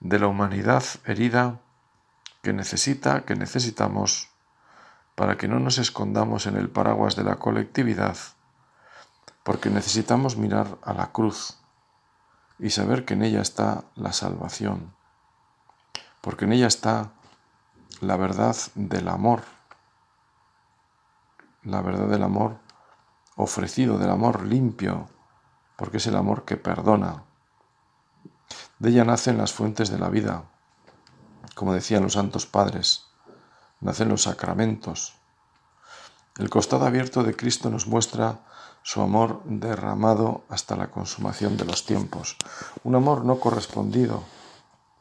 de 0.00 0.18
la 0.18 0.26
humanidad 0.26 0.84
herida 1.06 1.60
que 2.42 2.52
necesita, 2.52 3.24
que 3.24 3.34
necesitamos, 3.34 4.28
para 5.14 5.38
que 5.38 5.48
no 5.48 5.58
nos 5.58 5.78
escondamos 5.78 6.46
en 6.46 6.56
el 6.56 6.68
paraguas 6.68 7.16
de 7.16 7.24
la 7.24 7.36
colectividad, 7.36 8.16
porque 9.42 9.70
necesitamos 9.70 10.36
mirar 10.36 10.76
a 10.82 10.92
la 10.92 11.12
cruz 11.12 11.58
y 12.58 12.70
saber 12.70 13.06
que 13.06 13.14
en 13.14 13.22
ella 13.22 13.40
está 13.40 13.84
la 13.94 14.12
salvación, 14.12 14.94
porque 16.20 16.44
en 16.44 16.52
ella 16.52 16.66
está 16.66 17.12
la 18.00 18.16
verdad 18.16 18.56
del 18.74 19.08
amor, 19.08 19.42
la 21.62 21.80
verdad 21.80 22.08
del 22.08 22.22
amor 22.22 22.58
ofrecido, 23.36 23.96
del 23.96 24.10
amor 24.10 24.44
limpio, 24.44 25.08
porque 25.76 25.98
es 25.98 26.06
el 26.06 26.16
amor 26.16 26.44
que 26.44 26.56
perdona. 26.56 27.24
De 28.78 28.90
ella 28.90 29.04
nacen 29.04 29.38
las 29.38 29.52
fuentes 29.52 29.90
de 29.90 29.98
la 29.98 30.08
vida, 30.08 30.44
como 31.54 31.72
decían 31.72 32.02
los 32.02 32.14
santos 32.14 32.46
padres, 32.46 33.06
nacen 33.80 34.08
los 34.08 34.22
sacramentos. 34.22 35.14
El 36.36 36.50
costado 36.50 36.86
abierto 36.86 37.22
de 37.22 37.36
Cristo 37.36 37.70
nos 37.70 37.86
muestra 37.86 38.40
su 38.82 39.00
amor 39.00 39.42
derramado 39.44 40.44
hasta 40.48 40.76
la 40.76 40.90
consumación 40.90 41.56
de 41.56 41.64
los 41.64 41.86
tiempos, 41.86 42.36
un 42.82 42.94
amor 42.94 43.24
no 43.24 43.40
correspondido 43.40 44.22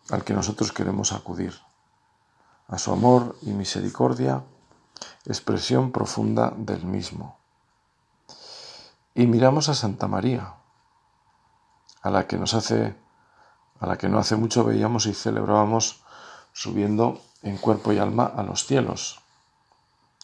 al 0.10 0.24
que 0.24 0.34
nosotros 0.34 0.72
queremos 0.72 1.12
acudir, 1.12 1.54
a 2.68 2.78
su 2.78 2.92
amor 2.92 3.36
y 3.42 3.52
misericordia, 3.52 4.44
expresión 5.26 5.92
profunda 5.92 6.54
del 6.56 6.86
mismo. 6.86 7.38
Y 9.16 9.28
miramos 9.28 9.70
a 9.70 9.76
Santa 9.76 10.08
María, 10.08 10.56
a 12.04 12.12
la 12.12 12.28
que 12.28 12.38
nos 12.38 12.54
hace, 12.54 12.96
a 13.80 13.88
la 13.88 13.98
que 13.98 14.10
no 14.10 14.20
hace 14.20 14.36
mucho 14.36 14.64
veíamos 14.64 15.06
y 15.06 15.14
celebrábamos 15.14 16.04
subiendo 16.52 17.22
en 17.42 17.58
cuerpo 17.58 17.94
y 17.94 17.98
alma 17.98 18.26
a 18.26 18.44
los 18.44 18.66
cielos. 18.68 19.22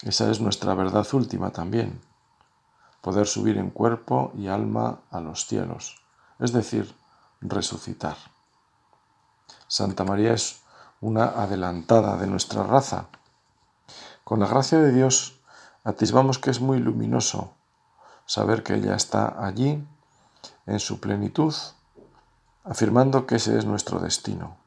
Esa 0.03 0.29
es 0.29 0.39
nuestra 0.39 0.73
verdad 0.75 1.07
última 1.13 1.51
también, 1.51 2.01
poder 3.01 3.27
subir 3.27 3.57
en 3.57 3.69
cuerpo 3.69 4.31
y 4.35 4.47
alma 4.47 4.99
a 5.09 5.19
los 5.21 5.45
cielos, 5.47 6.01
es 6.39 6.51
decir, 6.51 6.93
resucitar. 7.41 8.17
Santa 9.67 10.03
María 10.03 10.33
es 10.33 10.61
una 11.01 11.25
adelantada 11.25 12.17
de 12.17 12.27
nuestra 12.27 12.63
raza. 12.63 13.07
Con 14.23 14.39
la 14.41 14.47
gracia 14.47 14.79
de 14.79 14.91
Dios 14.91 15.39
atisbamos 15.83 16.39
que 16.39 16.49
es 16.49 16.59
muy 16.59 16.79
luminoso 16.79 17.53
saber 18.25 18.63
que 18.63 18.75
ella 18.75 18.95
está 18.95 19.43
allí 19.45 19.87
en 20.69 20.79
su 20.79 20.99
plenitud, 20.99 21.53
afirmando 22.63 23.25
que 23.25 23.35
ese 23.35 23.57
es 23.57 23.65
nuestro 23.65 23.99
destino, 23.99 24.57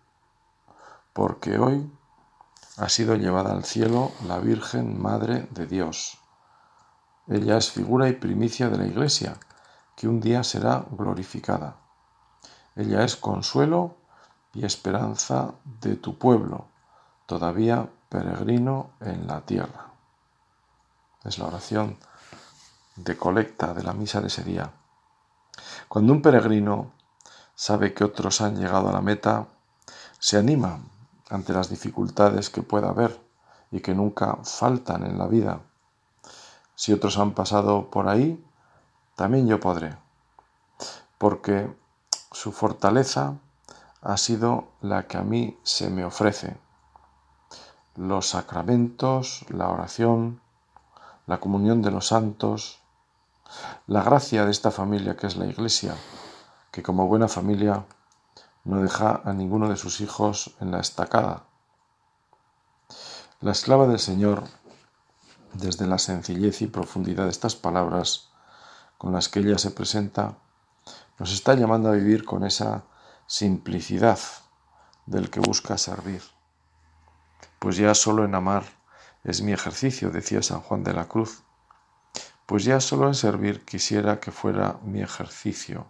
porque 1.12 1.58
hoy 1.58 1.90
ha 2.76 2.88
sido 2.88 3.14
llevada 3.14 3.52
al 3.52 3.64
cielo 3.64 4.10
la 4.26 4.38
Virgen 4.38 5.00
Madre 5.00 5.46
de 5.50 5.66
Dios. 5.66 6.18
Ella 7.28 7.56
es 7.56 7.70
figura 7.70 8.08
y 8.08 8.14
primicia 8.14 8.68
de 8.68 8.78
la 8.78 8.86
Iglesia, 8.86 9.38
que 9.94 10.08
un 10.08 10.20
día 10.20 10.42
será 10.42 10.84
glorificada. 10.90 11.76
Ella 12.74 13.04
es 13.04 13.14
consuelo 13.14 13.96
y 14.54 14.64
esperanza 14.64 15.54
de 15.80 15.94
tu 15.94 16.18
pueblo, 16.18 16.66
todavía 17.26 17.88
peregrino 18.08 18.90
en 19.00 19.28
la 19.28 19.42
tierra. 19.42 19.92
Es 21.24 21.38
la 21.38 21.46
oración 21.46 21.98
de 22.96 23.16
colecta 23.16 23.72
de 23.72 23.84
la 23.84 23.92
misa 23.92 24.20
de 24.20 24.26
ese 24.26 24.42
día. 24.42 24.72
Cuando 25.88 26.12
un 26.12 26.22
peregrino 26.22 26.92
sabe 27.54 27.94
que 27.94 28.04
otros 28.04 28.40
han 28.40 28.56
llegado 28.56 28.88
a 28.88 28.92
la 28.92 29.00
meta, 29.00 29.46
se 30.18 30.38
anima 30.38 30.80
ante 31.30 31.52
las 31.52 31.68
dificultades 31.68 32.50
que 32.50 32.62
pueda 32.62 32.90
haber 32.90 33.20
y 33.70 33.80
que 33.80 33.94
nunca 33.94 34.38
faltan 34.44 35.04
en 35.04 35.18
la 35.18 35.26
vida. 35.26 35.60
Si 36.74 36.92
otros 36.92 37.18
han 37.18 37.32
pasado 37.32 37.90
por 37.90 38.08
ahí, 38.08 38.44
también 39.16 39.46
yo 39.46 39.60
podré, 39.60 39.96
porque 41.18 41.74
su 42.32 42.52
fortaleza 42.52 43.34
ha 44.00 44.16
sido 44.16 44.68
la 44.80 45.06
que 45.06 45.16
a 45.16 45.22
mí 45.22 45.58
se 45.62 45.90
me 45.90 46.04
ofrece. 46.04 46.56
Los 47.94 48.30
sacramentos, 48.30 49.44
la 49.48 49.68
oración, 49.68 50.40
la 51.26 51.38
comunión 51.38 51.82
de 51.82 51.90
los 51.90 52.08
santos, 52.08 52.81
la 53.86 54.02
gracia 54.02 54.44
de 54.44 54.50
esta 54.50 54.70
familia 54.70 55.16
que 55.16 55.26
es 55.26 55.36
la 55.36 55.46
Iglesia, 55.46 55.94
que 56.70 56.82
como 56.82 57.06
buena 57.06 57.28
familia 57.28 57.84
no 58.64 58.80
deja 58.80 59.20
a 59.24 59.32
ninguno 59.32 59.68
de 59.68 59.76
sus 59.76 60.00
hijos 60.00 60.54
en 60.60 60.70
la 60.70 60.80
estacada. 60.80 61.44
La 63.40 63.52
esclava 63.52 63.86
del 63.86 63.98
Señor, 63.98 64.44
desde 65.52 65.86
la 65.86 65.98
sencillez 65.98 66.62
y 66.62 66.66
profundidad 66.66 67.24
de 67.24 67.30
estas 67.30 67.56
palabras 67.56 68.30
con 68.98 69.12
las 69.12 69.28
que 69.28 69.40
ella 69.40 69.58
se 69.58 69.72
presenta, 69.72 70.38
nos 71.18 71.32
está 71.32 71.54
llamando 71.54 71.88
a 71.88 71.92
vivir 71.92 72.24
con 72.24 72.44
esa 72.44 72.84
simplicidad 73.26 74.18
del 75.06 75.30
que 75.30 75.40
busca 75.40 75.76
servir. 75.76 76.22
Pues 77.58 77.76
ya 77.76 77.94
solo 77.94 78.24
en 78.24 78.34
amar 78.34 78.64
es 79.24 79.42
mi 79.42 79.52
ejercicio, 79.52 80.10
decía 80.10 80.42
San 80.42 80.60
Juan 80.60 80.84
de 80.84 80.94
la 80.94 81.08
Cruz 81.08 81.42
pues 82.52 82.64
ya 82.64 82.80
solo 82.80 83.08
en 83.08 83.14
servir 83.14 83.64
quisiera 83.64 84.20
que 84.20 84.30
fuera 84.30 84.76
mi 84.84 85.00
ejercicio, 85.00 85.86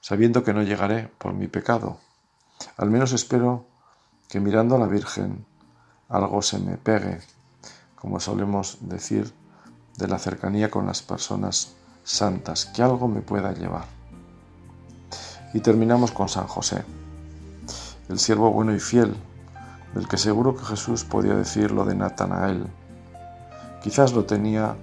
sabiendo 0.00 0.42
que 0.42 0.52
no 0.52 0.64
llegaré 0.64 1.06
por 1.18 1.34
mi 1.34 1.46
pecado. 1.46 2.00
Al 2.76 2.90
menos 2.90 3.12
espero 3.12 3.64
que 4.28 4.40
mirando 4.40 4.74
a 4.74 4.80
la 4.80 4.88
Virgen 4.88 5.46
algo 6.08 6.42
se 6.42 6.58
me 6.58 6.78
pegue, 6.78 7.20
como 7.94 8.18
solemos 8.18 8.78
decir, 8.80 9.32
de 9.98 10.08
la 10.08 10.18
cercanía 10.18 10.68
con 10.68 10.84
las 10.84 11.00
personas 11.00 11.76
santas, 12.02 12.66
que 12.66 12.82
algo 12.82 13.06
me 13.06 13.22
pueda 13.22 13.52
llevar. 13.52 13.84
Y 15.54 15.60
terminamos 15.60 16.10
con 16.10 16.28
San 16.28 16.48
José, 16.48 16.82
el 18.08 18.18
siervo 18.18 18.50
bueno 18.50 18.74
y 18.74 18.80
fiel, 18.80 19.14
del 19.94 20.08
que 20.08 20.18
seguro 20.18 20.56
que 20.56 20.64
Jesús 20.64 21.04
podía 21.04 21.36
decir 21.36 21.70
lo 21.70 21.84
de 21.84 21.94
Natanael. 21.94 22.66
Quizás 23.80 24.12
lo 24.12 24.24
tenía 24.24 24.76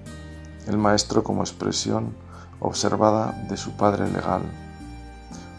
el 0.67 0.77
maestro 0.77 1.23
como 1.23 1.41
expresión 1.41 2.13
observada 2.59 3.31
de 3.49 3.57
su 3.57 3.71
padre 3.71 4.09
legal, 4.09 4.41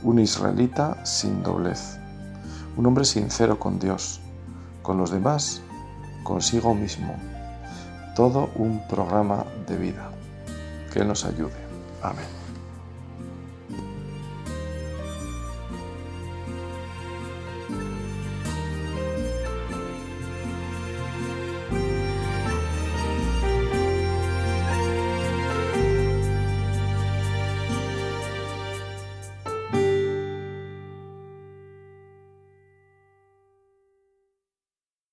un 0.02 0.18
israelita 0.18 1.04
sin 1.04 1.42
doblez, 1.42 1.98
un 2.76 2.86
hombre 2.86 3.04
sincero 3.04 3.58
con 3.58 3.78
Dios, 3.78 4.20
con 4.82 4.98
los 4.98 5.10
demás, 5.10 5.62
consigo 6.22 6.74
mismo, 6.74 7.14
todo 8.14 8.50
un 8.56 8.86
programa 8.88 9.44
de 9.66 9.76
vida. 9.76 10.10
Que 10.92 11.04
nos 11.04 11.24
ayude. 11.24 11.54
Amén. 12.02 12.39